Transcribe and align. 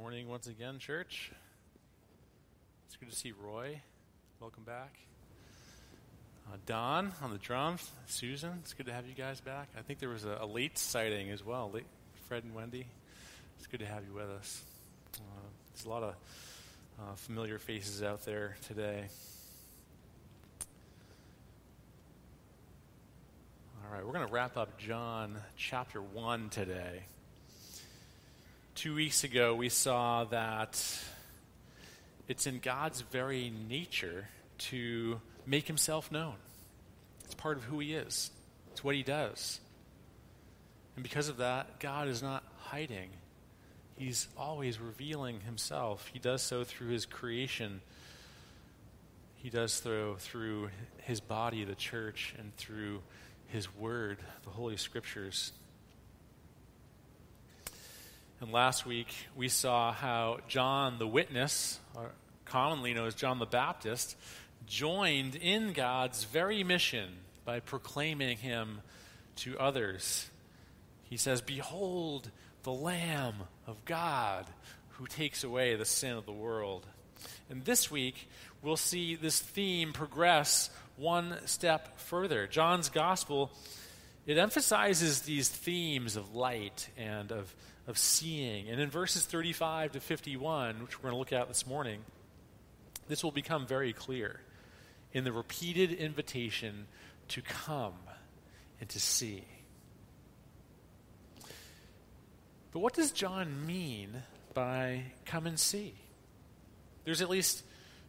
morning 0.00 0.28
once 0.28 0.46
again, 0.46 0.78
church. 0.78 1.30
It's 2.86 2.96
good 2.96 3.10
to 3.10 3.14
see 3.14 3.32
Roy. 3.32 3.82
Welcome 4.40 4.64
back. 4.64 4.94
Uh, 6.48 6.56
Don 6.64 7.12
on 7.20 7.32
the 7.32 7.36
drums. 7.36 7.86
Susan, 8.06 8.52
it's 8.62 8.72
good 8.72 8.86
to 8.86 8.94
have 8.94 9.06
you 9.06 9.12
guys 9.12 9.42
back. 9.42 9.68
I 9.78 9.82
think 9.82 9.98
there 9.98 10.08
was 10.08 10.24
a, 10.24 10.38
a 10.40 10.46
late 10.46 10.78
sighting 10.78 11.30
as 11.30 11.44
well. 11.44 11.70
Late, 11.70 11.84
Fred 12.28 12.44
and 12.44 12.54
Wendy. 12.54 12.86
It's 13.58 13.66
good 13.66 13.80
to 13.80 13.86
have 13.86 14.02
you 14.06 14.14
with 14.14 14.30
us. 14.30 14.62
Uh, 15.16 15.20
there's 15.74 15.84
a 15.84 15.90
lot 15.90 16.02
of 16.02 16.14
uh, 16.98 17.14
familiar 17.16 17.58
faces 17.58 18.02
out 18.02 18.24
there 18.24 18.56
today. 18.68 19.04
All 23.84 23.94
right, 23.94 24.06
we're 24.06 24.14
going 24.14 24.26
to 24.26 24.32
wrap 24.32 24.56
up 24.56 24.78
John 24.78 25.36
chapter 25.58 26.00
1 26.00 26.48
today. 26.48 27.02
Two 28.80 28.94
weeks 28.94 29.24
ago, 29.24 29.54
we 29.54 29.68
saw 29.68 30.24
that 30.24 30.82
it's 32.28 32.46
in 32.46 32.60
God's 32.60 33.02
very 33.02 33.52
nature 33.68 34.26
to 34.70 35.20
make 35.44 35.66
himself 35.66 36.10
known. 36.10 36.36
It's 37.26 37.34
part 37.34 37.58
of 37.58 37.64
who 37.64 37.78
he 37.80 37.92
is, 37.92 38.30
it's 38.72 38.82
what 38.82 38.94
he 38.94 39.02
does. 39.02 39.60
And 40.96 41.02
because 41.02 41.28
of 41.28 41.36
that, 41.36 41.78
God 41.78 42.08
is 42.08 42.22
not 42.22 42.42
hiding. 42.56 43.10
He's 43.98 44.28
always 44.38 44.80
revealing 44.80 45.40
himself. 45.40 46.08
He 46.10 46.18
does 46.18 46.40
so 46.40 46.64
through 46.64 46.88
his 46.88 47.04
creation. 47.04 47.82
He 49.36 49.50
does 49.50 49.74
so 49.74 50.16
through 50.18 50.70
his 51.02 51.20
body, 51.20 51.64
the 51.64 51.74
church, 51.74 52.34
and 52.38 52.56
through 52.56 53.02
his 53.48 53.68
word, 53.76 54.16
the 54.44 54.50
Holy 54.50 54.78
Scriptures. 54.78 55.52
And 58.40 58.52
last 58.52 58.86
week 58.86 59.08
we 59.36 59.48
saw 59.48 59.92
how 59.92 60.38
John 60.48 60.98
the 60.98 61.06
Witness, 61.06 61.78
or 61.94 62.12
commonly 62.46 62.94
known 62.94 63.06
as 63.06 63.14
John 63.14 63.38
the 63.38 63.44
Baptist, 63.44 64.16
joined 64.66 65.36
in 65.36 65.74
God's 65.74 66.24
very 66.24 66.64
mission 66.64 67.10
by 67.44 67.60
proclaiming 67.60 68.38
him 68.38 68.80
to 69.36 69.58
others. 69.58 70.30
He 71.02 71.18
says, 71.18 71.42
Behold 71.42 72.30
the 72.62 72.72
Lamb 72.72 73.34
of 73.66 73.84
God 73.84 74.46
who 74.88 75.06
takes 75.06 75.44
away 75.44 75.76
the 75.76 75.84
sin 75.84 76.16
of 76.16 76.24
the 76.24 76.32
world. 76.32 76.86
And 77.50 77.62
this 77.66 77.90
week, 77.90 78.26
we'll 78.62 78.78
see 78.78 79.16
this 79.16 79.38
theme 79.38 79.92
progress 79.92 80.70
one 80.96 81.36
step 81.44 81.98
further. 81.98 82.46
John's 82.46 82.88
gospel, 82.88 83.50
it 84.26 84.38
emphasizes 84.38 85.22
these 85.22 85.50
themes 85.50 86.16
of 86.16 86.34
light 86.34 86.88
and 86.96 87.32
of 87.32 87.54
of 87.90 87.98
seeing. 87.98 88.70
And 88.70 88.80
in 88.80 88.88
verses 88.88 89.26
35 89.26 89.92
to 89.92 90.00
51, 90.00 90.82
which 90.82 90.98
we're 90.98 91.10
going 91.10 91.14
to 91.14 91.18
look 91.18 91.32
at 91.32 91.48
this 91.48 91.66
morning, 91.66 92.00
this 93.08 93.22
will 93.22 93.32
become 93.32 93.66
very 93.66 93.92
clear 93.92 94.40
in 95.12 95.24
the 95.24 95.32
repeated 95.32 95.92
invitation 95.92 96.86
to 97.28 97.42
come 97.42 97.94
and 98.80 98.88
to 98.88 99.00
see. 99.00 99.44
But 102.72 102.78
what 102.78 102.94
does 102.94 103.10
John 103.10 103.66
mean 103.66 104.22
by 104.54 105.02
come 105.26 105.46
and 105.46 105.58
see? 105.58 105.94
There's 107.04 107.20
at 107.20 107.28
least 107.28 107.64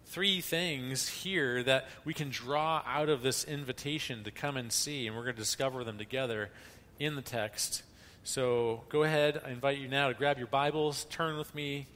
three 0.06 0.42
things 0.42 1.08
here 1.08 1.64
that 1.64 1.88
we 2.06 2.14
can 2.14 2.30
draw 2.30 2.84
out 2.86 3.10
of 3.10 3.24
this 3.24 3.44
invitation 3.44 4.24
to 4.26 4.32
come 4.32 4.58
and 4.58 4.72
see, 4.72 5.08
and 5.08 5.16
we're 5.16 5.24
going 5.24 5.36
to 5.36 5.42
discover 5.42 5.84
them 5.84 5.98
together 5.98 6.52
in 7.00 7.16
the 7.16 7.22
text 7.22 7.82
so 8.24 8.84
go 8.90 9.04
ahead. 9.04 9.42
I 9.44 9.50
invite 9.50 9.80
you 9.80 9.88
now 9.88 10.10
to 10.10 10.14
grab 10.14 10.38
your 10.38 10.48
Bibles, 10.48 11.06
turn 11.06 11.38
with 11.38 11.56
me 11.56 11.88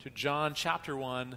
to 0.00 0.10
John 0.10 0.52
chapter 0.54 0.96
1, 0.96 1.36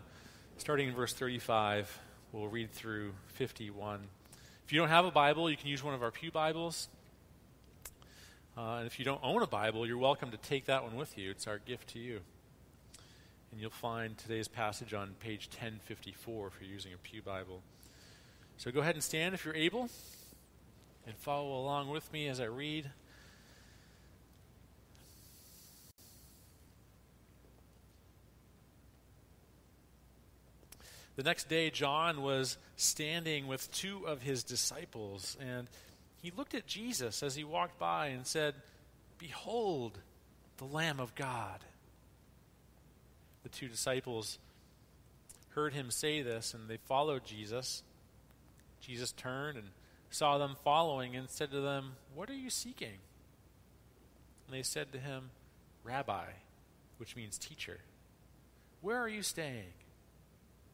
starting 0.58 0.88
in 0.88 0.96
verse 0.96 1.14
35. 1.14 2.00
We'll 2.32 2.48
read 2.48 2.72
through 2.72 3.14
51. 3.34 4.00
If 4.66 4.74
you 4.74 4.80
don't 4.80 4.90
have 4.90 5.06
a 5.06 5.12
Bible, 5.12 5.48
you 5.50 5.58
can 5.58 5.68
use 5.68 5.84
one 5.84 5.94
of 5.94 6.02
our 6.02 6.10
Pew 6.10 6.32
Bibles. 6.32 6.90
Uh, 8.58 8.78
and 8.78 8.88
if 8.88 8.98
you 8.98 9.06
don't 9.06 9.22
own 9.24 9.44
a 9.44 9.48
Bible, 9.48 9.86
you're 9.86 9.98
welcome 9.98 10.32
to 10.32 10.38
take 10.38 10.66
that 10.66 10.84
one 10.84 10.96
with 10.96 11.20
you. 11.20 11.30
It's 11.30 11.46
our 11.46 11.60
gift 11.60 11.90
to 11.90 12.00
you. 12.00 12.22
And 13.52 13.62
you'll 13.62 13.70
find 13.70 14.18
today's 14.18 14.48
passage 14.48 14.94
on 14.94 15.12
page 15.20 15.50
1054 15.52 16.48
if 16.48 16.54
you're 16.60 16.72
using 16.72 16.94
a 16.94 16.98
Pew 16.98 17.22
Bible. 17.22 17.62
So 18.58 18.72
go 18.72 18.80
ahead 18.80 18.96
and 18.96 19.04
stand 19.04 19.36
if 19.36 19.46
you're 19.46 19.56
able 19.56 19.90
and 21.06 21.16
follow 21.18 21.60
along 21.60 21.90
with 21.90 22.12
me 22.12 22.28
as 22.28 22.40
I 22.40 22.46
read. 22.46 22.90
The 31.16 31.24
next 31.24 31.50
day, 31.50 31.70
John 31.70 32.22
was 32.22 32.58
standing 32.78 33.48
with 33.48 33.72
two 33.72 34.08
of 34.08 34.22
his 34.22 34.44
disciples, 34.44 35.38
and 35.40 35.68
he 36.22 36.32
looked 36.36 36.56
at 36.56 36.68
Jesus 36.68 37.22
as 37.22 37.36
he 37.36 37.44
walked 37.44 37.78
by 37.78 38.08
and 38.08 38.26
said, 38.26 38.56
Behold, 39.18 40.00
the 40.58 40.66
Lamb 40.66 41.00
of 41.00 41.14
God. 41.16 41.60
The 43.44 43.50
two 43.50 43.68
disciples 43.68 44.38
heard 45.50 45.74
him 45.74 45.92
say 45.92 46.22
this, 46.22 46.54
and 46.54 46.70
they 46.70 46.78
followed 46.78 47.26
Jesus. 47.26 47.84
Jesus 48.80 49.12
turned 49.12 49.58
and 49.58 49.68
saw 50.10 50.38
them 50.38 50.56
following 50.64 51.16
and 51.16 51.30
said 51.30 51.52
to 51.52 51.62
them, 51.62 51.94
What 52.16 52.30
are 52.30 52.36
you 52.36 52.50
seeking? 52.50 53.00
And 54.48 54.56
they 54.56 54.64
said 54.64 54.92
to 54.94 55.00
him, 55.00 55.30
Rabbi, 55.84 56.26
which 56.98 57.16
means 57.16 57.38
teacher, 57.38 57.80
where 58.82 58.98
are 58.98 59.10
you 59.10 59.24
staying? 59.24 59.74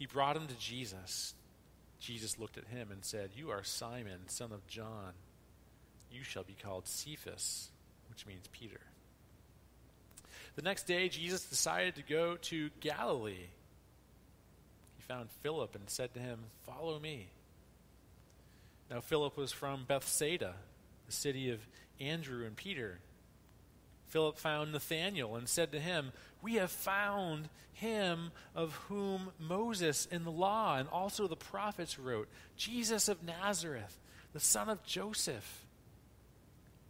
He 0.00 0.06
brought 0.06 0.34
him 0.34 0.46
to 0.46 0.54
Jesus. 0.54 1.34
Jesus 2.00 2.38
looked 2.38 2.56
at 2.56 2.64
him 2.64 2.88
and 2.90 3.04
said, 3.04 3.32
You 3.36 3.50
are 3.50 3.62
Simon, 3.62 4.28
son 4.28 4.50
of 4.50 4.66
John. 4.66 5.12
You 6.10 6.24
shall 6.24 6.42
be 6.42 6.56
called 6.60 6.88
Cephas, 6.88 7.68
which 8.08 8.26
means 8.26 8.48
Peter. 8.50 8.80
The 10.56 10.62
next 10.62 10.84
day, 10.86 11.10
Jesus 11.10 11.44
decided 11.44 11.96
to 11.96 12.02
go 12.02 12.36
to 12.36 12.70
Galilee. 12.80 13.48
He 14.96 15.02
found 15.06 15.28
Philip 15.42 15.74
and 15.74 15.90
said 15.90 16.14
to 16.14 16.20
him, 16.20 16.38
Follow 16.64 16.98
me. 16.98 17.28
Now, 18.90 19.02
Philip 19.02 19.36
was 19.36 19.52
from 19.52 19.84
Bethsaida, 19.86 20.54
the 21.04 21.12
city 21.12 21.50
of 21.50 21.60
Andrew 22.00 22.46
and 22.46 22.56
Peter. 22.56 23.00
Philip 24.06 24.38
found 24.38 24.72
Nathanael 24.72 25.36
and 25.36 25.46
said 25.46 25.72
to 25.72 25.78
him, 25.78 26.12
We 26.42 26.54
have 26.54 26.70
found 26.70 27.48
him 27.72 28.30
of 28.54 28.74
whom 28.88 29.30
Moses 29.38 30.06
in 30.10 30.24
the 30.24 30.30
law 30.30 30.76
and 30.76 30.88
also 30.88 31.26
the 31.26 31.36
prophets 31.36 31.98
wrote, 31.98 32.28
Jesus 32.56 33.08
of 33.08 33.22
Nazareth, 33.22 33.98
the 34.32 34.40
son 34.40 34.68
of 34.68 34.84
Joseph. 34.84 35.64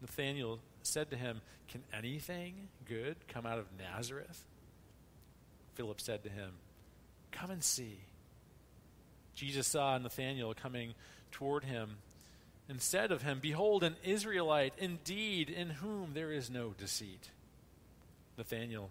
Nathanael 0.01 0.59
said 0.83 1.11
to 1.11 1.17
him, 1.17 1.41
Can 1.69 1.83
anything 1.93 2.69
good 2.87 3.17
come 3.29 3.47
out 3.47 3.59
of 3.59 3.67
Nazareth? 3.79 4.45
Philip 5.75 6.01
said 6.01 6.25
to 6.25 6.31
him, 6.31 6.51
Come 7.31 7.51
and 7.51 7.63
see. 7.63 7.99
Jesus 9.35 9.67
saw 9.67 9.97
Nathanael 9.97 10.55
coming 10.55 10.95
toward 11.31 11.65
him 11.65 11.97
and 12.69 12.81
said 12.81 13.11
of 13.13 13.23
him, 13.23 13.39
Behold, 13.41 13.83
an 13.83 13.97
Israelite 14.05 14.75
indeed, 14.79 15.51
in 15.51 15.71
whom 15.71 16.11
there 16.15 16.33
is 16.33 16.51
no 16.51 16.71
deceit. 16.77 17.31
Nathanael 18.37 18.91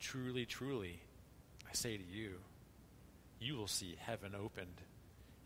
Truly, 0.00 0.44
truly, 0.44 1.00
I 1.68 1.74
say 1.74 1.96
to 1.96 2.04
you, 2.04 2.34
you 3.40 3.56
will 3.56 3.66
see 3.66 3.96
heaven 4.00 4.34
opened 4.34 4.80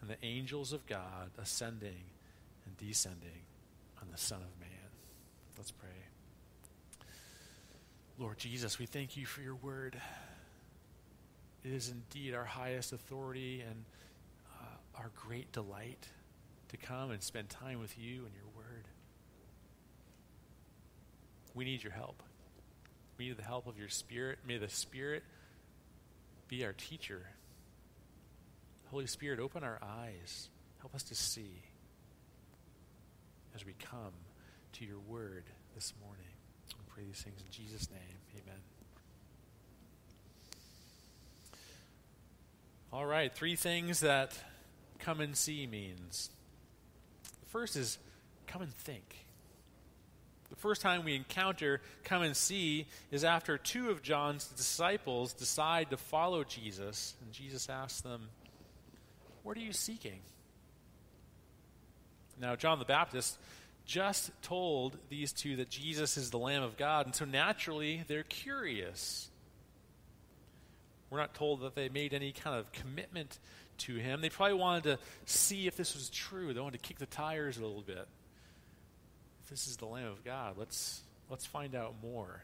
and 0.01 0.11
the 0.11 0.17
angels 0.25 0.73
of 0.73 0.87
God 0.87 1.31
ascending 1.39 2.05
and 2.67 2.77
descending 2.77 3.43
on 4.01 4.09
the 4.11 4.19
Son 4.19 4.39
of 4.39 4.61
Man. 4.61 4.71
Let's 5.57 5.71
pray. 5.71 5.89
Lord 8.19 8.39
Jesus, 8.39 8.79
we 8.79 8.87
thank 8.87 9.17
you 9.17 9.27
for 9.27 9.41
your 9.41 9.55
word. 9.55 10.01
It 11.65 11.73
is 11.73 11.91
indeed 11.91 12.35
our 12.35 12.45
highest 12.45 12.93
authority 12.93 13.63
and 13.67 13.85
uh, 14.61 15.01
our 15.01 15.11
great 15.15 15.53
delight 15.53 16.07
to 16.69 16.77
come 16.77 17.11
and 17.11 17.23
spend 17.23 17.51
time 17.51 17.81
with 17.81 17.99
you 17.99 18.25
and 18.25 18.35
your 18.35 18.49
word. 18.57 18.89
We 21.55 21.65
need 21.65 21.83
your 21.83 21.93
help. 21.93 22.23
Need 23.21 23.37
the 23.37 23.43
help 23.43 23.67
of 23.67 23.79
your 23.79 23.91
Spirit. 23.91 24.39
May 24.49 24.57
the 24.57 24.71
Spirit 24.71 25.23
be 26.49 26.65
our 26.65 26.73
teacher. 26.73 27.27
Holy 28.87 29.07
Spirit, 29.07 29.41
open 29.41 29.63
our 29.63 29.79
eyes. 29.83 30.49
Help 30.79 30.95
us 30.95 31.03
to 31.03 31.15
see 31.15 31.63
as 33.55 33.67
we 33.67 33.75
come 33.75 34.15
to 34.73 34.87
your 34.87 35.01
word 35.01 35.45
this 35.75 35.93
morning. 36.03 36.33
We 36.71 36.85
pray 36.89 37.05
these 37.05 37.21
things 37.21 37.43
in 37.43 37.51
Jesus' 37.51 37.91
name. 37.91 38.41
Amen. 38.43 38.61
All 42.91 43.05
right, 43.05 43.31
three 43.31 43.55
things 43.55 44.01
that 44.01 44.33
come 44.99 45.21
and 45.21 45.37
see 45.37 45.67
means. 45.67 46.31
The 47.43 47.51
first 47.51 47.77
is 47.77 47.99
come 48.47 48.63
and 48.63 48.75
think. 48.75 49.27
The 50.51 50.57
first 50.57 50.83
time 50.83 51.05
we 51.05 51.15
encounter 51.15 51.81
come 52.05 52.23
and 52.23 52.37
see 52.37 52.87
is 53.11 53.25
after 53.25 53.57
two 53.57 53.91
of 53.91 54.03
John's 54.03 54.47
disciples 54.47 55.33
decide 55.33 55.91
to 55.91 55.97
follow 55.97 56.45
Jesus, 56.45 57.15
and 57.23 57.33
Jesus 57.33 57.69
asks 57.69 58.01
them, 58.01 58.29
What 59.43 59.57
are 59.57 59.61
you 59.61 59.73
seeking? 59.73 60.21
Now, 62.41 62.57
John 62.57 62.79
the 62.79 62.85
Baptist 62.85 63.39
just 63.87 64.31
told 64.43 64.97
these 65.09 65.33
two 65.33 65.57
that 65.57 65.69
Jesus 65.69 66.17
is 66.17 66.31
the 66.31 66.39
Lamb 66.39 66.63
of 66.63 66.77
God, 66.77 67.07
and 67.07 67.15
so 67.15 67.25
naturally 67.25 68.03
they're 68.09 68.23
curious. 68.23 69.29
We're 71.11 71.19
not 71.19 71.35
told 71.35 71.63
that 71.63 71.75
they 71.75 71.89
made 71.89 72.15
any 72.15 72.33
kind 72.33 72.59
of 72.59 72.71
commitment 72.73 73.39
to 73.79 73.97
him. 73.97 74.21
They 74.21 74.29
probably 74.29 74.59
wanted 74.59 74.85
to 74.85 74.99
see 75.27 75.67
if 75.67 75.77
this 75.77 75.95
was 75.95 76.09
true. 76.09 76.55
They 76.55 76.61
wanted 76.61 76.83
to 76.83 76.89
kick 76.89 76.99
the 76.99 77.07
tires 77.07 77.59
a 77.59 77.63
little 77.63 77.83
bit. 77.83 78.07
This 79.51 79.67
is 79.67 79.77
the 79.77 79.87
Lamb 79.87 80.07
of 80.07 80.25
God, 80.25 80.55
let's, 80.57 81.03
let's 81.29 81.45
find 81.45 81.75
out 81.75 81.95
more. 82.01 82.43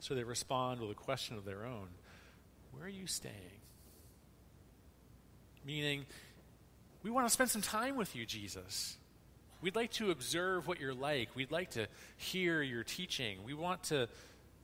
So 0.00 0.14
they 0.14 0.24
respond 0.24 0.80
with 0.80 0.90
a 0.90 0.94
question 0.94 1.36
of 1.36 1.44
their 1.44 1.66
own 1.66 1.88
Where 2.72 2.86
are 2.86 2.88
you 2.88 3.06
staying? 3.06 3.34
Meaning, 5.66 6.06
we 7.02 7.10
want 7.10 7.26
to 7.26 7.30
spend 7.30 7.50
some 7.50 7.60
time 7.60 7.96
with 7.96 8.16
you, 8.16 8.24
Jesus. 8.24 8.96
We'd 9.60 9.76
like 9.76 9.92
to 9.92 10.10
observe 10.10 10.66
what 10.66 10.80
you're 10.80 10.94
like. 10.94 11.28
We'd 11.34 11.50
like 11.50 11.72
to 11.72 11.88
hear 12.16 12.62
your 12.62 12.84
teaching. 12.84 13.38
We 13.44 13.52
want 13.52 13.84
to 13.84 14.08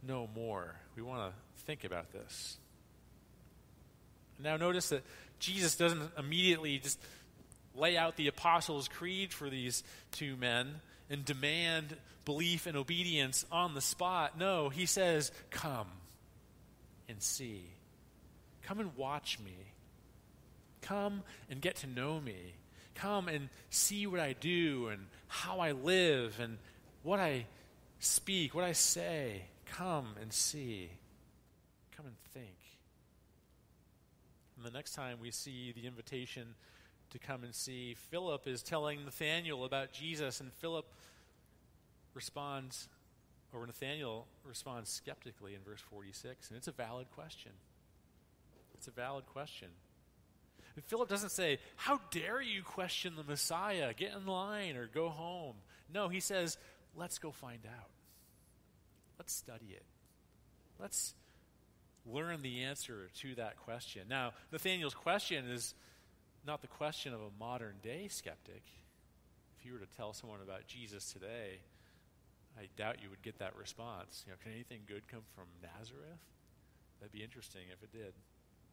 know 0.06 0.28
more. 0.34 0.76
We 0.96 1.02
want 1.02 1.32
to 1.32 1.62
think 1.64 1.84
about 1.84 2.12
this. 2.12 2.56
Now, 4.38 4.56
notice 4.56 4.90
that 4.90 5.02
Jesus 5.40 5.76
doesn't 5.76 6.12
immediately 6.18 6.78
just 6.78 6.98
lay 7.74 7.96
out 7.96 8.16
the 8.16 8.28
Apostles' 8.28 8.88
Creed 8.88 9.32
for 9.32 9.50
these 9.50 9.82
two 10.12 10.36
men 10.36 10.80
and 11.12 11.24
demand 11.24 11.96
belief 12.24 12.66
and 12.66 12.76
obedience 12.76 13.44
on 13.52 13.74
the 13.74 13.80
spot. 13.80 14.38
No, 14.38 14.68
he 14.68 14.86
says, 14.86 15.30
Come 15.50 15.86
and 17.08 17.22
see. 17.22 17.64
Come 18.62 18.80
and 18.80 18.96
watch 18.96 19.38
me. 19.38 19.56
Come 20.80 21.22
and 21.50 21.60
get 21.60 21.76
to 21.76 21.86
know 21.86 22.20
me. 22.20 22.54
Come 22.94 23.28
and 23.28 23.48
see 23.70 24.06
what 24.06 24.20
I 24.20 24.34
do 24.34 24.88
and 24.88 25.06
how 25.28 25.60
I 25.60 25.72
live 25.72 26.38
and 26.40 26.58
what 27.02 27.20
I 27.20 27.46
speak, 27.98 28.54
what 28.54 28.64
I 28.64 28.72
say. 28.72 29.42
Come 29.66 30.14
and 30.20 30.32
see. 30.32 30.90
Come 31.96 32.06
and 32.06 32.16
think. 32.32 32.56
And 34.56 34.64
the 34.64 34.70
next 34.70 34.94
time 34.94 35.18
we 35.20 35.30
see 35.30 35.72
the 35.72 35.86
invitation 35.86 36.54
to 37.12 37.18
come 37.18 37.44
and 37.44 37.54
see, 37.54 37.94
Philip 38.10 38.46
is 38.46 38.62
telling 38.62 39.04
Nathanael 39.04 39.64
about 39.64 39.92
Jesus, 39.92 40.40
and 40.40 40.52
Philip 40.54 40.86
responds, 42.14 42.88
or 43.52 43.66
Nathanael 43.66 44.26
responds 44.44 44.90
skeptically 44.90 45.54
in 45.54 45.60
verse 45.62 45.80
46, 45.80 46.48
and 46.48 46.56
it's 46.56 46.68
a 46.68 46.72
valid 46.72 47.06
question. 47.14 47.52
It's 48.74 48.88
a 48.88 48.90
valid 48.90 49.26
question. 49.26 49.68
And 50.74 50.84
Philip 50.84 51.08
doesn't 51.08 51.30
say, 51.30 51.58
How 51.76 52.00
dare 52.10 52.40
you 52.40 52.62
question 52.62 53.14
the 53.16 53.22
Messiah? 53.22 53.92
Get 53.94 54.12
in 54.12 54.26
line 54.26 54.76
or 54.76 54.86
go 54.86 55.08
home. 55.08 55.56
No, 55.92 56.08
he 56.08 56.20
says, 56.20 56.56
Let's 56.96 57.18
go 57.18 57.30
find 57.30 57.60
out. 57.66 57.90
Let's 59.18 59.34
study 59.34 59.68
it. 59.70 59.84
Let's 60.80 61.14
learn 62.06 62.42
the 62.42 62.62
answer 62.64 63.08
to 63.20 63.34
that 63.36 63.58
question. 63.58 64.02
Now, 64.08 64.32
Nathaniel's 64.50 64.94
question 64.94 65.48
is 65.48 65.74
not 66.46 66.60
the 66.60 66.68
question 66.68 67.14
of 67.14 67.20
a 67.20 67.30
modern 67.38 67.76
day 67.82 68.08
skeptic. 68.08 68.62
If 69.58 69.66
you 69.66 69.72
were 69.72 69.78
to 69.78 69.96
tell 69.96 70.12
someone 70.12 70.40
about 70.42 70.66
Jesus 70.66 71.12
today, 71.12 71.60
I 72.58 72.68
doubt 72.76 73.02
you 73.02 73.10
would 73.10 73.22
get 73.22 73.38
that 73.38 73.56
response. 73.56 74.24
You 74.26 74.32
know, 74.32 74.38
can 74.42 74.52
anything 74.52 74.80
good 74.86 75.08
come 75.08 75.22
from 75.34 75.44
Nazareth? 75.62 76.20
That'd 77.00 77.12
be 77.12 77.22
interesting 77.22 77.62
if 77.72 77.82
it 77.82 77.92
did. 77.92 78.12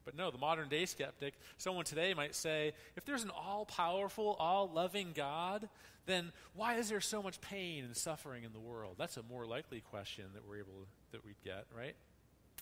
But 0.04 0.16
no, 0.16 0.30
the 0.30 0.38
modern 0.38 0.68
day 0.68 0.86
skeptic, 0.86 1.34
someone 1.58 1.84
today 1.84 2.14
might 2.14 2.34
say, 2.34 2.72
if 2.96 3.04
there's 3.04 3.22
an 3.22 3.30
all 3.30 3.66
powerful, 3.66 4.36
all 4.38 4.68
loving 4.68 5.12
God, 5.14 5.68
then 6.06 6.32
why 6.54 6.76
is 6.76 6.88
there 6.88 7.00
so 7.00 7.22
much 7.22 7.40
pain 7.40 7.84
and 7.84 7.96
suffering 7.96 8.44
in 8.44 8.52
the 8.52 8.60
world? 8.60 8.96
That's 8.98 9.16
a 9.16 9.22
more 9.22 9.46
likely 9.46 9.80
question 9.80 10.24
that 10.34 10.46
we're 10.46 10.58
able 10.58 10.86
that 11.12 11.24
we'd 11.24 11.40
get, 11.44 11.66
right? 11.76 11.94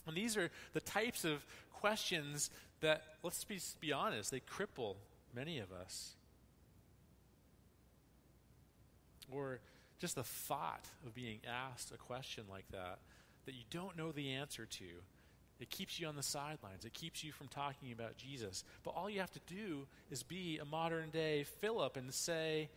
And 0.08 0.16
these 0.16 0.36
are 0.36 0.50
the 0.72 0.80
types 0.80 1.24
of 1.24 1.44
questions 1.74 2.50
that, 2.80 3.02
let's 3.22 3.44
be, 3.44 3.60
be 3.80 3.92
honest, 3.92 4.30
they 4.30 4.40
cripple 4.40 4.96
many 5.34 5.58
of 5.58 5.72
us. 5.72 6.14
Or 9.30 9.60
just 9.98 10.14
the 10.14 10.24
thought 10.24 10.86
of 11.06 11.14
being 11.14 11.40
asked 11.46 11.92
a 11.92 11.98
question 11.98 12.44
like 12.50 12.68
that 12.70 12.98
that 13.46 13.54
you 13.54 13.64
don't 13.70 13.96
know 13.96 14.12
the 14.12 14.32
answer 14.32 14.66
to 14.66 14.84
it 15.60 15.70
keeps 15.70 15.98
you 15.98 16.06
on 16.06 16.14
the 16.14 16.22
sidelines. 16.22 16.84
It 16.84 16.94
keeps 16.94 17.24
you 17.24 17.32
from 17.32 17.48
talking 17.48 17.90
about 17.90 18.16
Jesus. 18.16 18.62
But 18.84 18.92
all 18.92 19.10
you 19.10 19.20
have 19.20 19.32
to 19.32 19.40
do 19.46 19.86
is 20.10 20.22
be 20.22 20.58
a 20.58 20.64
modern 20.64 21.10
day 21.10 21.44
Philip 21.60 21.96
and 21.96 22.12
say, 22.14 22.68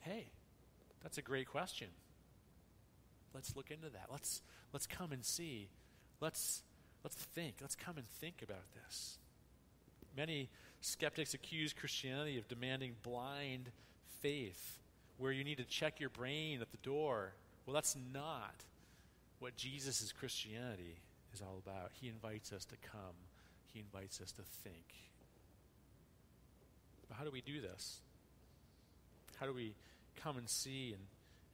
hey, 0.00 0.26
that's 1.02 1.18
a 1.18 1.22
great 1.22 1.48
question. 1.48 1.88
Let's 3.34 3.54
look 3.56 3.70
into 3.70 3.90
that. 3.90 4.06
Let's, 4.10 4.40
let's 4.72 4.86
come 4.86 5.12
and 5.12 5.24
see. 5.24 5.68
Let's, 6.20 6.62
let's 7.04 7.16
think. 7.16 7.56
Let's 7.60 7.76
come 7.76 7.96
and 7.96 8.06
think 8.06 8.42
about 8.42 8.64
this. 8.74 9.18
Many 10.16 10.48
skeptics 10.80 11.34
accuse 11.34 11.72
Christianity 11.72 12.38
of 12.38 12.48
demanding 12.48 12.94
blind 13.02 13.70
faith, 14.20 14.78
where 15.18 15.32
you 15.32 15.44
need 15.44 15.58
to 15.58 15.64
check 15.64 16.00
your 16.00 16.08
brain 16.08 16.60
at 16.60 16.70
the 16.70 16.78
door. 16.78 17.34
Well, 17.66 17.74
that's 17.74 17.96
not 18.12 18.64
what 19.38 19.56
Jesus' 19.56 20.12
Christianity 20.18 20.96
is 21.32 21.40
all 21.40 21.60
about. 21.64 21.90
He 22.00 22.08
invites 22.08 22.52
us 22.52 22.64
to 22.66 22.76
come, 22.90 23.16
He 23.72 23.80
invites 23.80 24.20
us 24.20 24.32
to 24.32 24.42
think. 24.42 24.94
But 27.08 27.16
how 27.16 27.24
do 27.24 27.30
we 27.30 27.42
do 27.42 27.60
this? 27.60 28.00
How 29.38 29.46
do 29.46 29.52
we 29.52 29.74
come 30.22 30.36
and 30.36 30.48
see 30.48 30.92
and, 30.92 31.02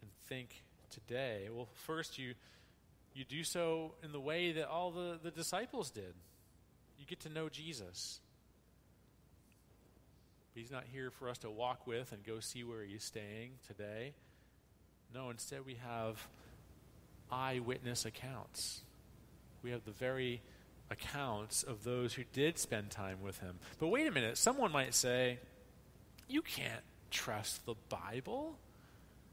and 0.03 0.11
think 0.29 0.63
today? 0.91 1.49
Well, 1.51 1.69
first, 1.87 2.19
you, 2.19 2.35
you 3.15 3.25
do 3.25 3.45
so 3.45 3.95
in 4.03 4.13
the 4.13 4.21
way 4.21 4.53
that 4.53 4.69
all 4.69 4.91
the, 4.91 5.19
the 5.23 5.31
disciples 5.31 5.91
did. 5.91 6.15
You 6.99 7.07
get 7.07 7.21
to 7.21 7.29
know 7.29 7.49
Jesus. 7.49 8.21
But 10.55 10.61
he's 10.61 10.71
not 10.71 10.85
here 10.93 11.11
for 11.11 11.29
us 11.29 11.39
to 11.39 11.51
walk 11.51 11.87
with 11.87 12.13
and 12.13 12.25
go 12.25 12.41
see 12.41 12.65
where 12.65 12.85
he's 12.85 13.05
staying 13.05 13.53
today. 13.67 14.15
No, 15.15 15.31
instead, 15.31 15.67
we 15.67 15.79
have 15.83 16.27
eyewitness 17.31 18.05
accounts 18.05 18.83
we 19.63 19.71
have 19.71 19.85
the 19.85 19.91
very 19.91 20.41
accounts 20.91 21.63
of 21.63 21.85
those 21.85 22.15
who 22.15 22.25
did 22.33 22.59
spend 22.59 22.91
time 22.91 23.23
with 23.23 23.39
him. 23.39 23.59
But 23.79 23.89
wait 23.89 24.07
a 24.07 24.11
minute, 24.11 24.39
someone 24.39 24.73
might 24.73 24.95
say, 24.95 25.39
you 26.29 26.43
can't 26.43 26.83
trust 27.11 27.67
the 27.67 27.75
Bible. 27.89 28.57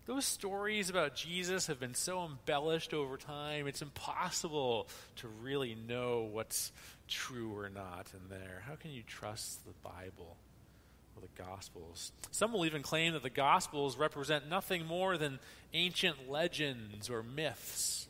Those 0.07 0.25
stories 0.25 0.89
about 0.89 1.15
Jesus 1.15 1.67
have 1.67 1.79
been 1.79 1.93
so 1.93 2.25
embellished 2.25 2.93
over 2.93 3.17
time, 3.17 3.67
it's 3.67 3.81
impossible 3.81 4.87
to 5.17 5.27
really 5.27 5.75
know 5.75 6.27
what's 6.31 6.71
true 7.07 7.55
or 7.55 7.69
not 7.69 8.07
in 8.13 8.29
there. 8.29 8.63
How 8.65 8.75
can 8.75 8.91
you 8.91 9.03
trust 9.05 9.65
the 9.65 9.73
Bible 9.83 10.37
or 11.15 11.21
the 11.21 11.43
Gospels? 11.43 12.11
Some 12.31 12.53
will 12.53 12.65
even 12.65 12.81
claim 12.81 13.13
that 13.13 13.21
the 13.23 13.29
Gospels 13.29 13.97
represent 13.97 14.49
nothing 14.49 14.85
more 14.85 15.17
than 15.17 15.39
ancient 15.73 16.29
legends 16.29 17.09
or 17.09 17.21
myths 17.21 18.07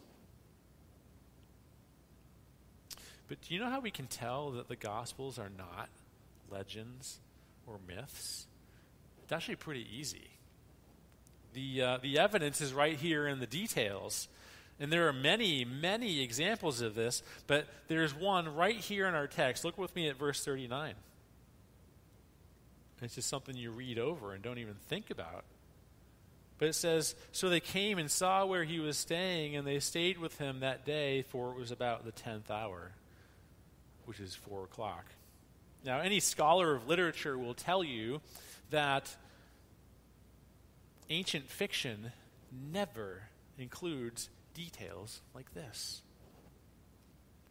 But 3.27 3.41
do 3.41 3.53
you 3.53 3.59
know 3.59 3.69
how 3.69 3.79
we 3.79 3.91
can 3.91 4.07
tell 4.07 4.51
that 4.51 4.67
the 4.67 4.75
Gospels 4.75 5.37
are 5.37 5.51
not 5.57 5.89
legends 6.49 7.19
or 7.65 7.79
myths? 7.87 8.47
It's 9.23 9.31
actually 9.31 9.57
pretty 9.57 9.85
easy. 9.91 10.29
The, 11.53 11.81
uh, 11.81 11.97
the 12.01 12.19
evidence 12.19 12.61
is 12.61 12.73
right 12.73 12.97
here 12.97 13.27
in 13.27 13.39
the 13.39 13.47
details. 13.47 14.27
And 14.79 14.91
there 14.91 15.07
are 15.07 15.13
many, 15.13 15.65
many 15.65 16.21
examples 16.21 16.81
of 16.81 16.93
this, 16.93 17.23
but 17.47 17.67
there's 17.87 18.13
one 18.13 18.55
right 18.55 18.77
here 18.77 19.07
in 19.07 19.15
our 19.15 19.27
text. 19.27 19.65
Look 19.65 19.77
with 19.77 19.95
me 19.95 20.07
at 20.07 20.17
verse 20.17 20.43
39. 20.43 20.93
It's 23.01 23.15
just 23.15 23.29
something 23.29 23.55
you 23.55 23.71
read 23.71 23.97
over 23.97 24.33
and 24.33 24.43
don't 24.43 24.59
even 24.59 24.75
think 24.87 25.09
about. 25.09 25.45
But 26.57 26.69
it 26.69 26.73
says, 26.73 27.15
So 27.31 27.49
they 27.49 27.59
came 27.59 27.97
and 27.97 28.09
saw 28.09 28.45
where 28.45 28.63
he 28.63 28.79
was 28.79 28.97
staying, 28.97 29.55
and 29.55 29.67
they 29.67 29.79
stayed 29.79 30.17
with 30.17 30.37
him 30.39 30.61
that 30.61 30.85
day, 30.85 31.23
for 31.23 31.51
it 31.51 31.57
was 31.57 31.71
about 31.71 32.05
the 32.05 32.11
tenth 32.11 32.49
hour, 32.49 32.91
which 34.05 34.19
is 34.19 34.35
four 34.35 34.63
o'clock. 34.63 35.05
Now, 35.85 35.99
any 35.99 36.19
scholar 36.19 36.75
of 36.75 36.87
literature 36.87 37.37
will 37.37 37.53
tell 37.53 37.83
you 37.83 38.21
that 38.71 39.15
ancient 41.09 41.49
fiction 41.49 42.11
never 42.51 43.23
includes 43.57 44.29
details 44.53 45.21
like 45.33 45.53
this. 45.53 46.01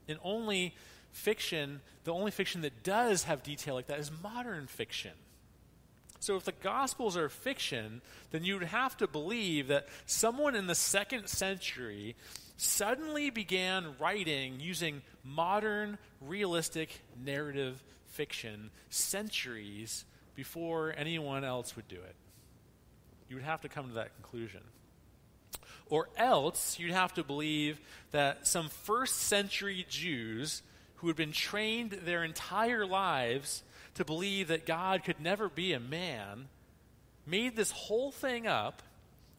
And 0.08 0.18
only 0.22 0.74
fiction, 1.12 1.80
the 2.04 2.12
only 2.12 2.30
fiction 2.30 2.60
that 2.62 2.82
does 2.82 3.24
have 3.24 3.42
detail 3.42 3.74
like 3.74 3.86
that 3.88 3.98
is 3.98 4.10
modern 4.22 4.66
fiction. 4.66 5.12
So 6.20 6.36
if 6.36 6.44
the 6.44 6.52
Gospels 6.52 7.16
are 7.16 7.28
fiction, 7.28 8.02
then 8.30 8.44
you'd 8.44 8.62
have 8.64 8.96
to 8.98 9.06
believe 9.06 9.68
that 9.68 9.88
someone 10.06 10.54
in 10.54 10.66
the 10.66 10.74
second 10.74 11.28
century 11.28 12.16
suddenly 12.56 13.30
began 13.30 13.94
writing 14.00 14.60
using 14.60 15.02
modern, 15.22 15.98
realistic 16.20 17.00
narrative 17.22 17.82
fiction 18.06 18.70
centuries 18.88 20.04
before 20.34 20.94
anyone 20.96 21.44
else 21.44 21.76
would 21.76 21.88
do 21.88 21.96
it. 21.96 22.16
You 23.28 23.36
would 23.36 23.44
have 23.44 23.62
to 23.62 23.68
come 23.68 23.88
to 23.88 23.94
that 23.94 24.14
conclusion. 24.14 24.60
Or 25.88 26.08
else 26.16 26.78
you'd 26.78 26.92
have 26.92 27.14
to 27.14 27.24
believe 27.24 27.80
that 28.10 28.46
some 28.46 28.68
first 28.68 29.16
century 29.16 29.86
Jews 29.88 30.62
who 30.96 31.06
had 31.06 31.16
been 31.16 31.32
trained 31.32 31.92
their 31.92 32.24
entire 32.24 32.86
lives 32.86 33.62
to 33.94 34.04
believe 34.04 34.48
that 34.48 34.66
God 34.66 35.04
could 35.04 35.20
never 35.20 35.48
be 35.48 35.72
a 35.72 35.80
man 35.80 36.48
made 37.26 37.56
this 37.56 37.70
whole 37.70 38.10
thing 38.10 38.46
up 38.46 38.82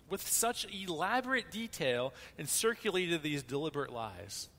with 0.10 0.27
such 0.27 0.65
elaborate 0.74 1.51
detail 1.51 2.13
and 2.38 2.48
circulated 2.48 3.24
these 3.24 3.44
deliberate 3.44 3.91
lies. 3.91 4.50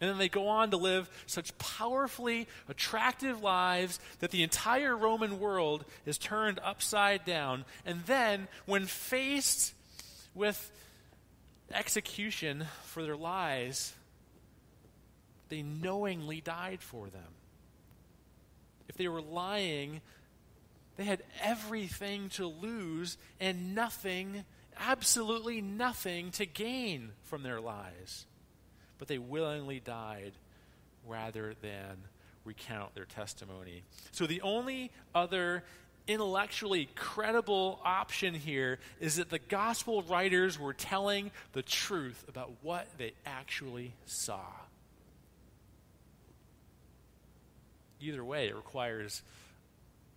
And 0.00 0.08
then 0.08 0.18
they 0.18 0.28
go 0.28 0.48
on 0.48 0.70
to 0.70 0.76
live 0.76 1.10
such 1.26 1.56
powerfully 1.58 2.46
attractive 2.68 3.42
lives 3.42 3.98
that 4.20 4.30
the 4.30 4.44
entire 4.44 4.96
Roman 4.96 5.40
world 5.40 5.84
is 6.06 6.18
turned 6.18 6.60
upside 6.62 7.24
down. 7.24 7.64
And 7.84 8.04
then, 8.06 8.46
when 8.66 8.86
faced 8.86 9.74
with 10.34 10.70
execution 11.72 12.66
for 12.84 13.02
their 13.02 13.16
lies, 13.16 13.92
they 15.48 15.62
knowingly 15.62 16.40
died 16.40 16.80
for 16.80 17.08
them. 17.08 17.34
If 18.88 18.96
they 18.96 19.08
were 19.08 19.20
lying, 19.20 20.00
they 20.96 21.04
had 21.04 21.22
everything 21.42 22.28
to 22.30 22.46
lose 22.46 23.18
and 23.40 23.74
nothing, 23.74 24.44
absolutely 24.78 25.60
nothing 25.60 26.30
to 26.32 26.46
gain 26.46 27.10
from 27.24 27.42
their 27.42 27.60
lies. 27.60 28.26
But 28.98 29.08
they 29.08 29.18
willingly 29.18 29.80
died 29.80 30.32
rather 31.06 31.54
than 31.62 31.96
recount 32.44 32.94
their 32.94 33.04
testimony. 33.04 33.82
So 34.12 34.26
the 34.26 34.40
only 34.42 34.90
other 35.14 35.64
intellectually 36.08 36.88
credible 36.94 37.78
option 37.84 38.34
here 38.34 38.78
is 38.98 39.16
that 39.16 39.28
the 39.28 39.38
gospel 39.38 40.02
writers 40.02 40.58
were 40.58 40.72
telling 40.72 41.30
the 41.52 41.62
truth 41.62 42.24
about 42.28 42.50
what 42.62 42.86
they 42.96 43.12
actually 43.26 43.92
saw. 44.06 44.40
Either 48.00 48.24
way, 48.24 48.48
it 48.48 48.56
requires 48.56 49.22